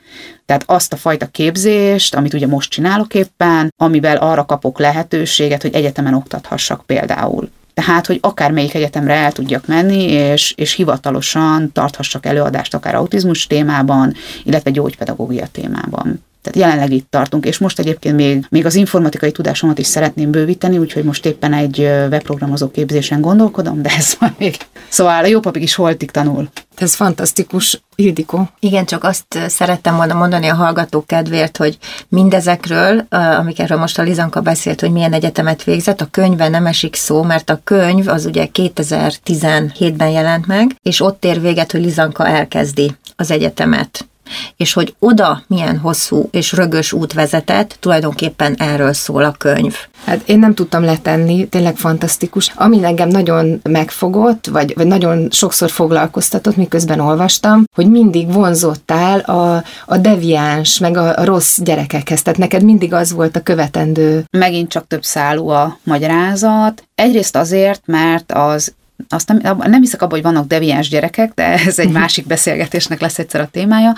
Tehát 0.45 0.63
azt 0.65 0.93
a 0.93 0.97
fajta 0.97 1.25
képzést, 1.25 2.15
amit 2.15 2.33
ugye 2.33 2.47
most 2.47 2.69
csinálok 2.69 3.13
éppen, 3.13 3.73
amivel 3.77 4.17
arra 4.17 4.45
kapok 4.45 4.79
lehetőséget, 4.79 5.61
hogy 5.61 5.73
egyetemen 5.73 6.13
oktathassak 6.13 6.85
például. 6.85 7.49
Tehát, 7.73 8.05
hogy 8.05 8.19
akár 8.21 8.51
melyik 8.51 8.73
egyetemre 8.73 9.13
el 9.13 9.31
tudjak 9.31 9.67
menni, 9.67 10.03
és, 10.11 10.53
és 10.57 10.73
hivatalosan 10.73 11.71
tarthassak 11.71 12.25
előadást 12.25 12.73
akár 12.73 12.95
autizmus 12.95 13.47
témában, 13.47 14.13
illetve 14.43 14.71
gyógypedagógia 14.71 15.47
témában. 15.51 16.23
Tehát 16.41 16.69
jelenleg 16.69 16.91
itt 16.91 17.09
tartunk, 17.09 17.45
és 17.45 17.57
most 17.57 17.79
egyébként 17.79 18.15
még, 18.15 18.45
még 18.49 18.65
az 18.65 18.75
informatikai 18.75 19.31
tudásomat 19.31 19.79
is 19.79 19.87
szeretném 19.87 20.31
bővíteni, 20.31 20.77
úgyhogy 20.77 21.03
most 21.03 21.25
éppen 21.25 21.53
egy 21.53 21.79
webprogramozó 21.79 22.71
képzésen 22.71 23.21
gondolkodom, 23.21 23.81
de 23.81 23.89
ez 23.97 24.15
majd 24.19 24.33
még. 24.37 24.57
Szóval 24.89 25.23
a 25.23 25.27
jó 25.27 25.39
papig 25.39 25.61
is 25.61 25.75
holtig 25.75 26.11
tanul. 26.11 26.49
Ez 26.75 26.93
fantasztikus, 26.95 27.81
Ildikó. 27.95 28.49
Igen, 28.59 28.85
csak 28.85 29.03
azt 29.03 29.39
szerettem 29.47 29.95
volna 29.95 30.13
mondani 30.13 30.47
a 30.47 30.55
hallgatók 30.55 31.07
kedvéért, 31.07 31.57
hogy 31.57 31.77
mindezekről, 32.07 33.05
amikről 33.09 33.77
most 33.77 33.99
a 33.99 34.03
Lizanka 34.03 34.41
beszélt, 34.41 34.79
hogy 34.79 34.91
milyen 34.91 35.13
egyetemet 35.13 35.63
végzett, 35.63 36.01
a 36.01 36.07
könyvben 36.11 36.51
nem 36.51 36.65
esik 36.65 36.95
szó, 36.95 37.23
mert 37.23 37.49
a 37.49 37.61
könyv 37.63 38.07
az 38.07 38.25
ugye 38.25 38.47
2017-ben 38.53 40.09
jelent 40.09 40.47
meg, 40.47 40.75
és 40.81 41.01
ott 41.01 41.25
ér 41.25 41.41
véget, 41.41 41.71
hogy 41.71 41.81
Lizanka 41.81 42.27
elkezdi 42.27 42.91
az 43.15 43.31
egyetemet 43.31 44.08
és 44.57 44.73
hogy 44.73 44.95
oda 44.99 45.43
milyen 45.47 45.77
hosszú 45.77 46.27
és 46.31 46.51
rögös 46.51 46.93
út 46.93 47.13
vezetett, 47.13 47.77
tulajdonképpen 47.79 48.55
erről 48.57 48.93
szól 48.93 49.23
a 49.23 49.31
könyv. 49.31 49.75
Hát 50.05 50.21
én 50.25 50.39
nem 50.39 50.53
tudtam 50.53 50.83
letenni, 50.83 51.47
tényleg 51.47 51.77
fantasztikus. 51.77 52.51
Ami 52.55 52.83
engem 52.83 53.09
nagyon 53.09 53.59
megfogott, 53.63 54.47
vagy, 54.47 54.73
vagy 54.75 54.87
nagyon 54.87 55.27
sokszor 55.31 55.69
foglalkoztatott, 55.69 56.55
miközben 56.55 56.99
olvastam, 56.99 57.63
hogy 57.75 57.89
mindig 57.89 58.33
vonzottál 58.33 59.19
a, 59.19 59.63
a 59.85 59.97
deviáns, 59.97 60.79
meg 60.79 60.97
a, 60.97 61.17
a 61.17 61.25
rossz 61.25 61.59
gyerekekhez. 61.59 62.21
Tehát 62.21 62.39
neked 62.39 62.63
mindig 62.63 62.93
az 62.93 63.11
volt 63.11 63.35
a 63.35 63.43
követendő. 63.43 64.23
Megint 64.37 64.69
csak 64.69 64.87
több 64.87 65.03
szálú 65.03 65.47
a 65.47 65.77
magyarázat. 65.83 66.83
Egyrészt 66.95 67.35
azért, 67.35 67.81
mert 67.85 68.31
az 68.31 68.73
azt 69.09 69.27
nem, 69.27 69.57
nem 69.57 69.81
hiszek 69.81 70.01
abban, 70.01 70.21
hogy 70.21 70.31
vannak 70.31 70.47
deviáns 70.47 70.89
gyerekek, 70.89 71.33
de 71.33 71.43
ez 71.43 71.79
egy 71.79 71.91
másik 72.01 72.27
beszélgetésnek 72.27 73.01
lesz 73.01 73.19
egyszer 73.19 73.41
a 73.41 73.49
témája. 73.51 73.95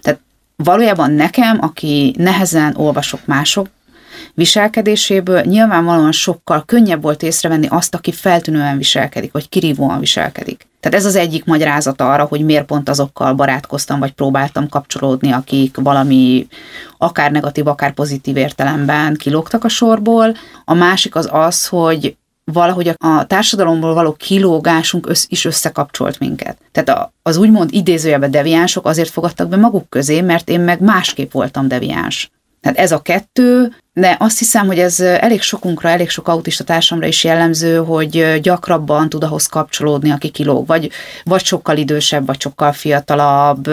Tehát 0.00 0.20
valójában 0.56 1.10
nekem, 1.10 1.58
aki 1.60 2.14
nehezen 2.18 2.74
olvasok 2.76 3.26
mások 3.26 3.68
viselkedéséből, 4.34 5.40
nyilvánvalóan 5.40 6.12
sokkal 6.12 6.62
könnyebb 6.66 7.02
volt 7.02 7.22
észrevenni 7.22 7.66
azt, 7.70 7.94
aki 7.94 8.12
feltűnően 8.12 8.76
viselkedik, 8.76 9.32
vagy 9.32 9.48
kirívóan 9.48 10.00
viselkedik. 10.00 10.68
Tehát 10.80 10.98
ez 10.98 11.04
az 11.04 11.16
egyik 11.16 11.44
magyarázat 11.44 12.00
arra, 12.00 12.24
hogy 12.24 12.44
miért 12.44 12.66
pont 12.66 12.88
azokkal 12.88 13.34
barátkoztam, 13.34 13.98
vagy 13.98 14.12
próbáltam 14.12 14.68
kapcsolódni, 14.68 15.32
akik 15.32 15.76
valami 15.76 16.46
akár 16.98 17.30
negatív, 17.30 17.66
akár 17.66 17.92
pozitív 17.92 18.36
értelemben 18.36 19.14
kilógtak 19.14 19.64
a 19.64 19.68
sorból. 19.68 20.34
A 20.64 20.74
másik 20.74 21.14
az 21.14 21.28
az, 21.32 21.66
hogy 21.66 22.16
valahogy 22.52 22.88
a, 22.96 23.26
társadalomból 23.26 23.94
való 23.94 24.12
kilógásunk 24.12 25.08
össz, 25.08 25.24
is 25.28 25.44
összekapcsolt 25.44 26.18
minket. 26.18 26.58
Tehát 26.72 26.88
a, 26.88 27.12
az 27.22 27.36
úgymond 27.36 27.72
idézőjelben 27.72 28.30
deviánsok 28.30 28.86
azért 28.86 29.10
fogadtak 29.10 29.48
be 29.48 29.56
maguk 29.56 29.88
közé, 29.88 30.20
mert 30.20 30.48
én 30.48 30.60
meg 30.60 30.80
másképp 30.80 31.32
voltam 31.32 31.68
deviáns. 31.68 32.30
Tehát 32.60 32.78
ez 32.78 32.92
a 32.92 33.02
kettő, 33.02 33.74
de 33.92 34.16
azt 34.18 34.38
hiszem, 34.38 34.66
hogy 34.66 34.78
ez 34.78 35.00
elég 35.00 35.40
sokunkra, 35.40 35.88
elég 35.88 36.08
sok 36.08 36.28
autista 36.28 36.64
társamra 36.64 37.06
is 37.06 37.24
jellemző, 37.24 37.76
hogy 37.76 38.40
gyakrabban 38.40 39.08
tud 39.08 39.24
ahhoz 39.24 39.46
kapcsolódni, 39.46 40.10
aki 40.10 40.28
kilóg, 40.28 40.66
vagy, 40.66 40.90
vagy 41.24 41.44
sokkal 41.44 41.76
idősebb, 41.76 42.26
vagy 42.26 42.40
sokkal 42.40 42.72
fiatalabb, 42.72 43.70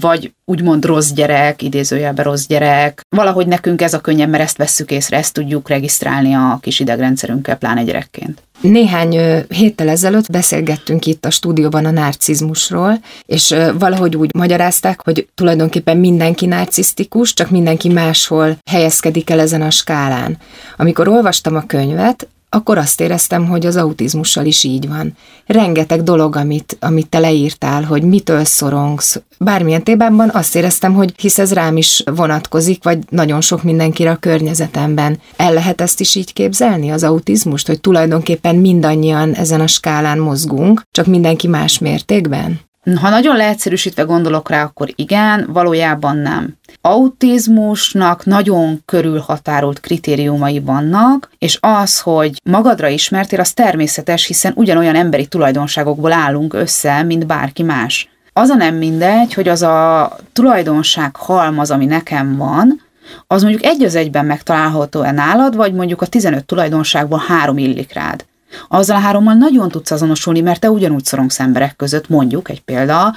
vagy 0.00 0.32
úgymond 0.44 0.84
rossz 0.84 1.10
gyerek, 1.10 1.62
idézőjelben 1.62 2.24
rossz 2.24 2.46
gyerek. 2.46 3.00
Valahogy 3.16 3.46
nekünk 3.46 3.82
ez 3.82 3.94
a 3.94 4.00
könnyebb, 4.00 4.30
mert 4.30 4.42
ezt 4.42 4.56
vesszük 4.56 4.90
észre, 4.90 5.16
ezt 5.16 5.32
tudjuk 5.32 5.68
regisztrálni 5.68 6.34
a 6.34 6.58
kis 6.60 6.80
idegrendszerünkkel, 6.80 7.56
pláne 7.56 7.82
gyerekként. 7.82 8.42
Néhány 8.60 9.44
héttel 9.48 9.88
ezelőtt 9.88 10.30
beszélgettünk 10.30 11.06
itt 11.06 11.24
a 11.24 11.30
stúdióban 11.30 11.84
a 11.84 11.90
narcizmusról, 11.90 13.00
és 13.26 13.54
valahogy 13.78 14.16
úgy 14.16 14.34
magyarázták, 14.34 15.00
hogy 15.04 15.28
tulajdonképpen 15.34 15.96
mindenki 15.96 16.46
narcisztikus, 16.46 17.34
csak 17.34 17.50
mindenki 17.50 17.88
máshol 17.88 18.58
helyezkedik 18.70 19.30
el 19.30 19.38
ezen 19.50 19.66
a 19.66 19.70
skálán. 19.70 20.38
Amikor 20.76 21.08
olvastam 21.08 21.56
a 21.56 21.66
könyvet, 21.66 22.28
akkor 22.52 22.78
azt 22.78 23.00
éreztem, 23.00 23.46
hogy 23.46 23.66
az 23.66 23.76
autizmussal 23.76 24.44
is 24.44 24.64
így 24.64 24.88
van. 24.88 25.16
Rengeteg 25.46 26.02
dolog, 26.02 26.36
amit, 26.36 26.76
amit 26.80 27.08
te 27.08 27.18
leírtál, 27.18 27.82
hogy 27.82 28.02
mitől 28.02 28.44
szorongsz, 28.44 29.22
bármilyen 29.38 29.82
témában 29.82 30.30
azt 30.32 30.56
éreztem, 30.56 30.94
hogy 30.94 31.12
hisz 31.16 31.38
ez 31.38 31.52
rám 31.52 31.76
is 31.76 32.02
vonatkozik, 32.14 32.84
vagy 32.84 32.98
nagyon 33.08 33.40
sok 33.40 33.62
mindenkire 33.62 34.10
a 34.10 34.16
környezetemben. 34.16 35.20
El 35.36 35.52
lehet 35.52 35.80
ezt 35.80 36.00
is 36.00 36.14
így 36.14 36.32
képzelni, 36.32 36.90
az 36.90 37.04
autizmust, 37.04 37.66
hogy 37.66 37.80
tulajdonképpen 37.80 38.56
mindannyian 38.56 39.32
ezen 39.32 39.60
a 39.60 39.66
skálán 39.66 40.18
mozgunk, 40.18 40.82
csak 40.90 41.06
mindenki 41.06 41.46
más 41.46 41.78
mértékben? 41.78 42.69
Ha 43.00 43.08
nagyon 43.08 43.36
leegyszerűsítve 43.36 44.02
gondolok 44.02 44.48
rá, 44.48 44.62
akkor 44.62 44.88
igen, 44.94 45.48
valójában 45.52 46.16
nem. 46.16 46.56
Autizmusnak 46.80 48.24
nagyon 48.24 48.82
körülhatárolt 48.84 49.80
kritériumai 49.80 50.60
vannak, 50.60 51.30
és 51.38 51.58
az, 51.60 52.00
hogy 52.00 52.40
magadra 52.44 52.88
ismertél, 52.88 53.40
az 53.40 53.52
természetes, 53.52 54.26
hiszen 54.26 54.52
ugyanolyan 54.56 54.94
emberi 54.94 55.26
tulajdonságokból 55.26 56.12
állunk 56.12 56.54
össze, 56.54 57.02
mint 57.02 57.26
bárki 57.26 57.62
más. 57.62 58.08
Az 58.32 58.48
a 58.48 58.54
nem 58.54 58.74
mindegy, 58.74 59.34
hogy 59.34 59.48
az 59.48 59.62
a 59.62 60.16
tulajdonság 60.32 61.16
halmaz, 61.16 61.70
ami 61.70 61.86
nekem 61.86 62.36
van, 62.36 62.80
az 63.26 63.42
mondjuk 63.42 63.64
egy 63.64 63.82
az 63.82 63.94
egyben 63.94 64.26
megtalálható-e 64.26 65.10
nálad, 65.10 65.56
vagy 65.56 65.72
mondjuk 65.72 66.02
a 66.02 66.06
15 66.06 66.44
tulajdonságból 66.44 67.24
három 67.26 67.58
illik 67.58 67.92
rád. 67.92 68.24
Azzal 68.68 68.96
a 68.96 69.00
hárommal 69.00 69.34
nagyon 69.34 69.68
tudsz 69.68 69.90
azonosulni, 69.90 70.40
mert 70.40 70.60
te 70.60 70.70
ugyanúgy 70.70 71.04
szorongsz 71.04 71.40
emberek 71.40 71.76
között, 71.76 72.08
mondjuk 72.08 72.48
egy 72.48 72.60
példa, 72.60 73.14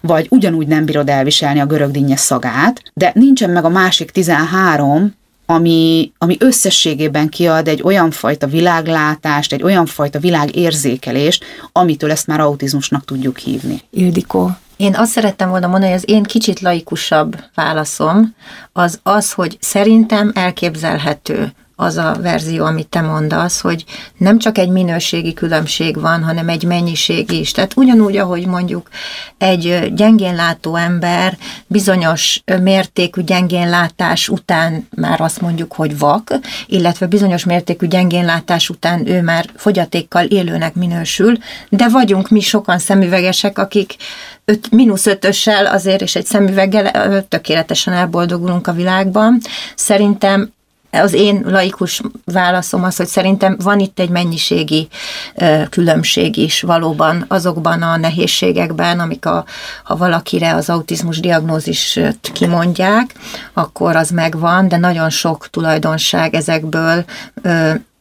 vagy 0.00 0.26
ugyanúgy 0.30 0.66
nem 0.66 0.84
bírod 0.84 1.08
elviselni 1.08 1.60
a 1.60 1.66
görög 1.66 1.90
dinnye 1.90 2.16
szagát, 2.16 2.82
de 2.94 3.12
nincsen 3.14 3.50
meg 3.50 3.64
a 3.64 3.68
másik 3.68 4.10
13, 4.10 5.14
ami, 5.46 6.12
ami 6.18 6.36
összességében 6.40 7.28
kiad 7.28 7.68
egy 7.68 7.82
olyan 7.82 8.10
fajta 8.10 8.46
világlátást, 8.46 9.52
egy 9.52 9.62
olyan 9.62 9.86
fajta 9.86 10.18
világérzékelést, 10.18 11.44
amitől 11.72 12.10
ezt 12.10 12.26
már 12.26 12.40
autizmusnak 12.40 13.04
tudjuk 13.04 13.38
hívni. 13.38 13.80
Ildikó, 13.90 14.50
Én 14.76 14.94
azt 14.94 15.10
szerettem 15.10 15.48
volna 15.48 15.66
mondani, 15.66 15.92
hogy 15.92 16.00
az 16.00 16.10
én 16.10 16.22
kicsit 16.22 16.60
laikusabb 16.60 17.36
válaszom 17.54 18.34
az 18.72 19.00
az, 19.02 19.32
hogy 19.32 19.56
szerintem 19.60 20.32
elképzelhető 20.34 21.52
az 21.76 21.96
a 21.96 22.16
verzió, 22.22 22.64
amit 22.64 22.88
te 22.88 23.00
mondasz, 23.00 23.60
hogy 23.60 23.84
nem 24.16 24.38
csak 24.38 24.58
egy 24.58 24.68
minőségi 24.68 25.32
különbség 25.32 26.00
van, 26.00 26.24
hanem 26.24 26.48
egy 26.48 26.64
mennyiségi 26.64 27.38
is. 27.38 27.52
Tehát 27.52 27.76
ugyanúgy, 27.76 28.16
ahogy 28.16 28.46
mondjuk 28.46 28.88
egy 29.38 29.92
gyengén 29.94 30.34
látó 30.34 30.76
ember 30.76 31.36
bizonyos 31.66 32.42
mértékű 32.62 33.22
gyengénlátás 33.22 34.28
után 34.28 34.88
már 34.96 35.20
azt 35.20 35.40
mondjuk, 35.40 35.72
hogy 35.72 35.98
vak, 35.98 36.34
illetve 36.66 37.06
bizonyos 37.06 37.44
mértékű 37.44 37.86
gyengénlátás 37.86 38.68
után 38.68 39.06
ő 39.06 39.22
már 39.22 39.50
fogyatékkal 39.56 40.24
élőnek 40.24 40.74
minősül, 40.74 41.36
de 41.68 41.88
vagyunk 41.88 42.28
mi 42.28 42.40
sokan 42.40 42.78
szemüvegesek, 42.78 43.58
akik 43.58 43.96
öt, 44.44 44.70
mínusz 44.70 45.06
ötössel 45.06 45.66
azért 45.66 46.02
és 46.02 46.16
egy 46.16 46.26
szemüveggel 46.26 47.24
tökéletesen 47.28 47.94
elboldogulunk 47.94 48.66
a 48.66 48.72
világban. 48.72 49.40
Szerintem 49.74 50.52
az 51.02 51.12
én 51.12 51.42
laikus 51.46 52.00
válaszom 52.24 52.84
az, 52.84 52.96
hogy 52.96 53.06
szerintem 53.06 53.56
van 53.62 53.78
itt 53.78 53.98
egy 53.98 54.08
mennyiségi 54.08 54.88
különbség 55.70 56.36
is 56.36 56.62
valóban 56.62 57.24
azokban 57.28 57.82
a 57.82 57.96
nehézségekben, 57.96 59.00
amik 59.00 59.26
a, 59.26 59.44
ha 59.84 59.96
valakire 59.96 60.54
az 60.54 60.70
autizmus 60.70 61.20
diagnózist 61.20 62.00
kimondják, 62.32 63.14
akkor 63.52 63.96
az 63.96 64.10
megvan, 64.10 64.68
de 64.68 64.76
nagyon 64.76 65.10
sok 65.10 65.48
tulajdonság 65.50 66.34
ezekből 66.34 67.04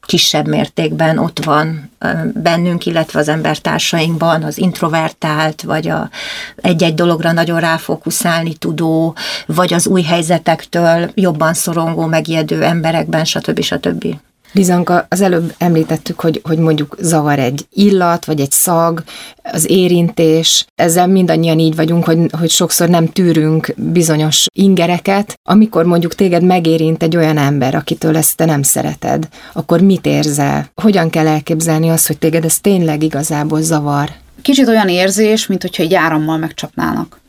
kisebb 0.05 0.47
mértékben 0.47 1.17
ott 1.17 1.43
van 1.43 1.91
bennünk, 2.33 2.85
illetve 2.85 3.19
az 3.19 3.27
embertársainkban, 3.27 4.43
az 4.43 4.57
introvertált, 4.57 5.61
vagy 5.61 5.87
a 5.87 6.09
egy-egy 6.55 6.93
dologra 6.93 7.31
nagyon 7.31 7.59
ráfókuszálni 7.59 8.53
tudó, 8.53 9.15
vagy 9.45 9.73
az 9.73 9.87
új 9.87 10.01
helyzetektől 10.01 11.11
jobban 11.13 11.53
szorongó, 11.53 12.05
megijedő 12.05 12.63
emberekben, 12.63 13.25
stb. 13.25 13.61
stb. 13.61 14.15
Lizanka, 14.53 15.05
az 15.09 15.21
előbb 15.21 15.53
említettük, 15.57 16.19
hogy, 16.19 16.41
hogy 16.43 16.57
mondjuk 16.57 16.97
zavar 16.99 17.39
egy 17.39 17.65
illat, 17.71 18.25
vagy 18.25 18.39
egy 18.39 18.51
szag, 18.51 19.03
az 19.43 19.69
érintés, 19.69 20.65
ezzel 20.75 21.07
mindannyian 21.07 21.59
így 21.59 21.75
vagyunk, 21.75 22.05
hogy, 22.05 22.19
hogy 22.39 22.49
sokszor 22.49 22.89
nem 22.89 23.07
tűrünk 23.07 23.73
bizonyos 23.77 24.45
ingereket. 24.53 25.39
Amikor 25.43 25.85
mondjuk 25.85 26.15
téged 26.15 26.43
megérint 26.43 27.03
egy 27.03 27.15
olyan 27.15 27.37
ember, 27.37 27.75
akitől 27.75 28.17
ezt 28.17 28.37
te 28.37 28.45
nem 28.45 28.61
szereted, 28.61 29.27
akkor 29.53 29.81
mit 29.81 30.05
érzel? 30.05 30.69
Hogyan 30.81 31.09
kell 31.09 31.27
elképzelni 31.27 31.89
azt, 31.89 32.07
hogy 32.07 32.17
téged 32.17 32.45
ez 32.45 32.59
tényleg 32.59 33.03
igazából 33.03 33.61
zavar? 33.61 34.09
Kicsit 34.41 34.67
olyan 34.67 34.89
érzés, 34.89 35.47
mint 35.47 35.61
hogyha 35.61 35.83
egy 35.83 35.93
árammal 35.93 36.37
megcsapnának. 36.37 37.21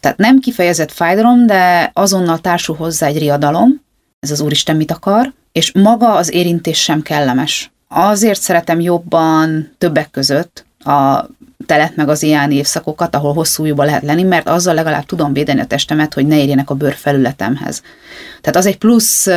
Tehát 0.00 0.18
nem 0.18 0.38
kifejezett 0.38 0.92
fájdalom, 0.92 1.46
de 1.46 1.90
azonnal 1.94 2.38
társul 2.38 2.76
hozzá 2.76 3.06
egy 3.06 3.18
riadalom, 3.18 3.80
ez 4.20 4.30
az 4.30 4.40
Úristen 4.40 4.76
mit 4.76 4.90
akar, 4.90 5.32
és 5.52 5.72
maga 5.72 6.12
az 6.14 6.32
érintés 6.32 6.82
sem 6.82 7.02
kellemes. 7.02 7.70
Azért 7.88 8.40
szeretem 8.40 8.80
jobban 8.80 9.74
többek 9.78 10.10
között 10.10 10.64
a 10.78 11.26
telet 11.68 11.96
meg 11.96 12.08
az 12.08 12.22
ilyen 12.22 12.50
évszakokat, 12.50 13.14
ahol 13.14 13.32
hosszú 13.32 13.62
ujjúba 13.62 13.84
lehet 13.84 14.02
lenni, 14.02 14.22
mert 14.22 14.48
azzal 14.48 14.74
legalább 14.74 15.04
tudom 15.04 15.32
védeni 15.32 15.60
a 15.60 15.66
testemet, 15.66 16.14
hogy 16.14 16.26
ne 16.26 16.38
érjenek 16.38 16.70
a 16.70 16.74
bőrfelületemhez. 16.74 17.82
Tehát 18.40 18.56
az 18.56 18.66
egy 18.66 18.78
plusz 18.78 19.28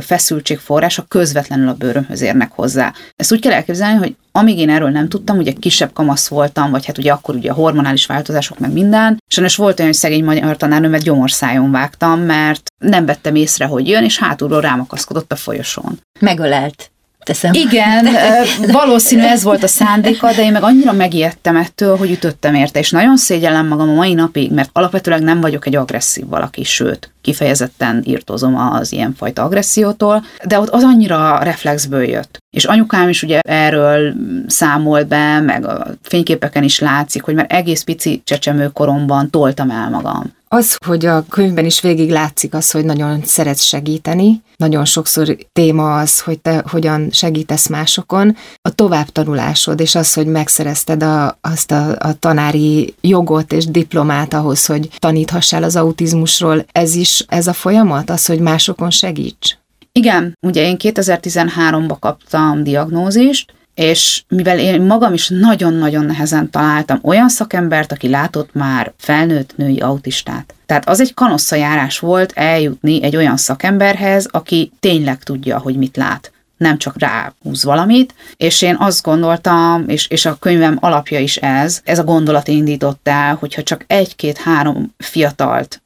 feszültségforrás, 0.00 0.98
a 0.98 1.04
közvetlenül 1.08 1.68
a 1.68 1.74
bőrömhöz 1.74 2.20
érnek 2.20 2.52
hozzá. 2.52 2.92
Ezt 3.16 3.32
úgy 3.32 3.40
kell 3.40 3.52
elképzelni, 3.52 3.98
hogy 3.98 4.16
amíg 4.32 4.58
én 4.58 4.70
erről 4.70 4.90
nem 4.90 5.08
tudtam, 5.08 5.36
ugye 5.36 5.52
kisebb 5.52 5.92
kamasz 5.92 6.28
voltam, 6.28 6.70
vagy 6.70 6.86
hát 6.86 6.98
ugye 6.98 7.12
akkor 7.12 7.34
ugye 7.34 7.50
a 7.50 7.54
hormonális 7.54 8.06
változások 8.06 8.58
meg 8.58 8.72
minden, 8.72 9.22
sajnos 9.26 9.56
volt 9.56 9.78
olyan, 9.78 9.90
hogy 9.90 10.00
szegény 10.00 10.24
magyar 10.24 10.56
tanárnőmet 10.56 11.02
gyomorszájon 11.02 11.70
vágtam, 11.70 12.20
mert 12.20 12.62
nem 12.78 13.06
vettem 13.06 13.34
észre, 13.34 13.64
hogy 13.64 13.88
jön, 13.88 14.04
és 14.04 14.18
hátulról 14.18 14.60
rámakaszkodott 14.60 15.32
a 15.32 15.36
folyosón. 15.36 15.98
Megölelt. 16.20 16.91
Teszem. 17.24 17.52
Igen, 17.52 18.08
valószínű 18.80 19.22
ez 19.22 19.42
volt 19.42 19.62
a 19.62 19.66
szándéka, 19.66 20.32
de 20.32 20.42
én 20.42 20.52
meg 20.52 20.62
annyira 20.62 20.92
megijedtem 20.92 21.56
ettől, 21.56 21.96
hogy 21.96 22.10
ütöttem 22.10 22.54
érte, 22.54 22.78
és 22.78 22.90
nagyon 22.90 23.16
szégyellem 23.16 23.66
magam 23.66 23.88
a 23.88 23.94
mai 23.94 24.14
napig, 24.14 24.52
mert 24.52 24.70
alapvetőleg 24.72 25.22
nem 25.22 25.40
vagyok 25.40 25.66
egy 25.66 25.76
agresszív 25.76 26.26
valaki, 26.26 26.64
sőt, 26.64 27.12
kifejezetten 27.20 28.02
írtozom 28.06 28.56
az 28.56 28.92
ilyenfajta 28.92 29.42
agressziótól, 29.42 30.24
de 30.44 30.60
ott 30.60 30.68
az 30.68 30.82
annyira 30.82 31.38
reflexből 31.42 32.02
jött. 32.02 32.38
És 32.50 32.64
anyukám 32.64 33.08
is 33.08 33.22
ugye 33.22 33.38
erről 33.40 34.14
számolt 34.46 35.06
be, 35.06 35.40
meg 35.40 35.66
a 35.66 35.86
fényképeken 36.02 36.62
is 36.62 36.78
látszik, 36.78 37.22
hogy 37.22 37.34
már 37.34 37.46
egész 37.48 37.82
pici 37.82 38.22
csecsemő 38.24 38.68
koromban 38.68 39.30
toltam 39.30 39.70
el 39.70 39.90
magam. 39.90 40.32
Az, 40.54 40.76
hogy 40.86 41.06
a 41.06 41.24
könyvben 41.28 41.64
is 41.64 41.80
végig 41.80 42.10
látszik 42.10 42.54
az, 42.54 42.70
hogy 42.70 42.84
nagyon 42.84 43.20
szeretsz 43.24 43.62
segíteni, 43.62 44.42
nagyon 44.56 44.84
sokszor 44.84 45.36
téma 45.52 45.98
az, 45.98 46.20
hogy 46.20 46.40
te 46.40 46.64
hogyan 46.66 47.08
segítesz 47.10 47.68
másokon, 47.68 48.36
a 48.62 48.74
továbbtanulásod, 48.74 49.80
és 49.80 49.94
az, 49.94 50.12
hogy 50.14 50.26
megszerezted 50.26 51.02
a, 51.02 51.38
azt 51.40 51.70
a, 51.70 51.96
a 51.98 52.18
tanári 52.18 52.94
jogot 53.00 53.52
és 53.52 53.66
diplomát 53.66 54.34
ahhoz, 54.34 54.66
hogy 54.66 54.88
taníthassál 54.98 55.62
az 55.62 55.76
autizmusról, 55.76 56.64
ez 56.72 56.94
is 56.94 57.24
ez 57.28 57.46
a 57.46 57.52
folyamat, 57.52 58.10
az, 58.10 58.26
hogy 58.26 58.40
másokon 58.40 58.90
segíts? 58.90 59.56
Igen, 59.92 60.38
ugye 60.46 60.66
én 60.66 60.76
2013-ba 60.78 61.96
kaptam 62.00 62.62
diagnózist, 62.64 63.54
és 63.74 64.22
mivel 64.28 64.58
én 64.58 64.82
magam 64.82 65.12
is 65.12 65.28
nagyon-nagyon 65.28 66.04
nehezen 66.04 66.50
találtam 66.50 66.98
olyan 67.02 67.28
szakembert, 67.28 67.92
aki 67.92 68.08
látott 68.08 68.54
már 68.54 68.92
felnőtt 68.96 69.56
női 69.56 69.80
autistát. 69.80 70.54
Tehát 70.66 70.88
az 70.88 71.00
egy 71.00 71.14
kanosszajárás 71.14 71.98
volt 71.98 72.32
eljutni 72.34 73.02
egy 73.02 73.16
olyan 73.16 73.36
szakemberhez, 73.36 74.28
aki 74.30 74.72
tényleg 74.80 75.22
tudja, 75.22 75.58
hogy 75.58 75.76
mit 75.76 75.96
lát 75.96 76.32
nem 76.56 76.78
csak 76.78 76.98
ráhúz 76.98 77.64
valamit, 77.64 78.14
és 78.36 78.62
én 78.62 78.76
azt 78.78 79.02
gondoltam, 79.02 79.84
és, 79.88 80.08
és 80.08 80.26
a 80.26 80.36
könyvem 80.38 80.76
alapja 80.80 81.18
is 81.18 81.36
ez, 81.36 81.80
ez 81.84 81.98
a 81.98 82.04
gondolat 82.04 82.48
indított 82.48 83.08
el, 83.08 83.34
hogyha 83.34 83.62
csak 83.62 83.84
egy-két-három 83.86 84.94
fiatalt, 84.98 85.82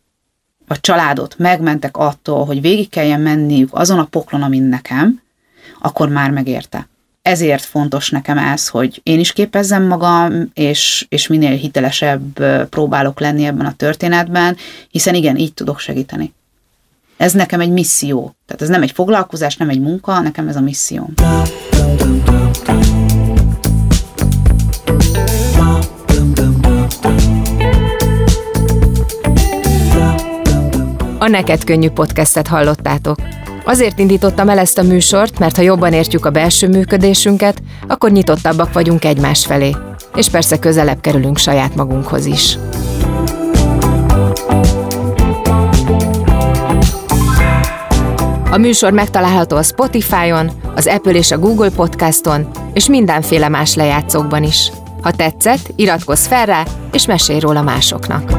a 0.69 0.81
családot 0.81 1.35
megmentek 1.39 1.97
attól, 1.97 2.45
hogy 2.45 2.61
végig 2.61 2.89
kelljen 2.89 3.21
menniük 3.21 3.69
azon 3.73 3.99
a 3.99 4.05
poklon, 4.05 4.43
amin 4.43 4.63
nekem, 4.63 5.21
akkor 5.81 6.09
már 6.09 6.31
megérte 6.31 6.89
ezért 7.27 7.65
fontos 7.65 8.11
nekem 8.11 8.39
ez, 8.39 8.69
hogy 8.69 9.01
én 9.03 9.19
is 9.19 9.33
képezzem 9.33 9.87
magam, 9.87 10.51
és, 10.55 11.07
és 11.09 11.27
minél 11.27 11.57
hitelesebb 11.57 12.45
próbálok 12.69 13.21
lenni 13.21 13.45
ebben 13.45 13.67
a 13.67 13.73
történetben, 13.77 14.57
hiszen 14.91 15.15
igen, 15.15 15.37
így 15.37 15.55
tudok 15.55 15.79
segíteni. 15.79 16.35
Ez 17.17 17.33
nekem 17.33 17.61
egy 17.61 17.71
misszió. 17.71 18.35
Tehát 18.47 18.63
ez 18.63 18.69
nem 18.69 18.83
egy 18.83 18.91
foglalkozás, 18.91 19.57
nem 19.57 19.69
egy 19.69 19.81
munka, 19.81 20.21
nekem 20.21 20.49
ez 20.49 20.57
a 20.57 20.61
misszióm. 20.61 21.15
A 31.19 31.29
Neked 31.29 31.65
Könnyű 31.65 31.91
podcastet 31.91 32.47
hallottátok. 32.47 33.19
Azért 33.69 33.99
indítottam 33.99 34.49
el 34.49 34.59
ezt 34.59 34.79
a 34.79 34.83
műsort, 34.83 35.39
mert 35.39 35.57
ha 35.57 35.63
jobban 35.63 35.93
értjük 35.93 36.25
a 36.25 36.31
belső 36.31 36.69
működésünket, 36.69 37.63
akkor 37.89 38.11
nyitottabbak 38.11 38.73
vagyunk 38.73 39.05
egymás 39.05 39.47
felé. 39.47 39.77
És 40.15 40.29
persze 40.29 40.59
közelebb 40.59 41.01
kerülünk 41.01 41.39
saját 41.39 41.75
magunkhoz 41.75 42.25
is. 42.25 42.59
A 48.51 48.57
műsor 48.59 48.93
megtalálható 48.93 49.57
a 49.57 49.63
Spotify-on, 49.63 50.51
az 50.75 50.87
Apple 50.87 51.13
és 51.13 51.31
a 51.31 51.39
Google 51.39 51.71
Podcaston, 51.71 52.51
és 52.73 52.89
mindenféle 52.89 53.49
más 53.49 53.75
lejátszókban 53.75 54.43
is. 54.43 54.73
Ha 55.03 55.11
tetszett, 55.11 55.73
iratkozz 55.77 56.27
fel 56.27 56.47
rá, 56.47 56.63
és 56.93 57.07
mesélj 57.07 57.39
róla 57.39 57.63
másoknak. 57.63 58.33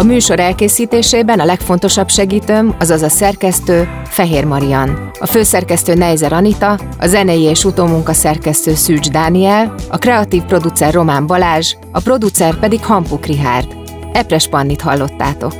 A 0.00 0.02
műsor 0.02 0.40
elkészítésében 0.40 1.40
a 1.40 1.44
legfontosabb 1.44 2.08
segítőm, 2.08 2.74
azaz 2.78 3.02
a 3.02 3.08
szerkesztő, 3.08 3.88
Fehér 4.04 4.44
Marian. 4.44 5.10
A 5.18 5.26
főszerkesztő 5.26 5.94
Neizer 5.94 6.32
Anita, 6.32 6.78
a 6.98 7.06
zenei 7.06 7.42
és 7.42 7.64
utómunka 7.64 8.12
szerkesztő 8.12 8.74
Szűcs 8.74 9.10
Dániel, 9.10 9.74
a 9.88 9.98
kreatív 9.98 10.42
producer 10.42 10.92
Román 10.92 11.26
Balázs, 11.26 11.74
a 11.92 12.00
producer 12.00 12.58
pedig 12.58 12.84
Hampuk 12.84 13.26
Rihárd. 13.26 13.76
Epres 14.12 14.48
Pannit 14.48 14.80
hallottátok. 14.80 15.54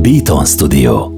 Beaton 0.00 0.44
Studio 0.44 1.17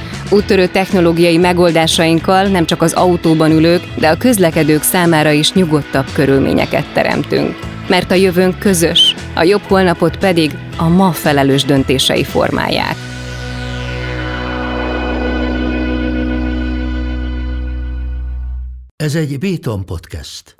Úttörő 0.31 0.67
technológiai 0.67 1.37
megoldásainkkal 1.37 2.43
nem 2.47 2.65
csak 2.65 2.81
az 2.81 2.93
autóban 2.93 3.51
ülők, 3.51 3.81
de 3.99 4.09
a 4.09 4.17
közlekedők 4.17 4.81
számára 4.83 5.31
is 5.31 5.53
nyugodtabb 5.53 6.05
körülményeket 6.13 6.93
teremtünk. 6.93 7.59
Mert 7.87 8.11
a 8.11 8.15
jövőnk 8.15 8.59
közös, 8.59 9.15
a 9.35 9.43
jobb 9.43 9.61
holnapot 9.61 10.17
pedig 10.17 10.51
a 10.77 10.87
ma 10.87 11.11
felelős 11.11 11.63
döntései 11.63 12.23
formálják. 12.23 12.95
Ez 18.95 19.15
egy 19.15 19.39
Béton 19.39 19.85
podcast. 19.85 20.55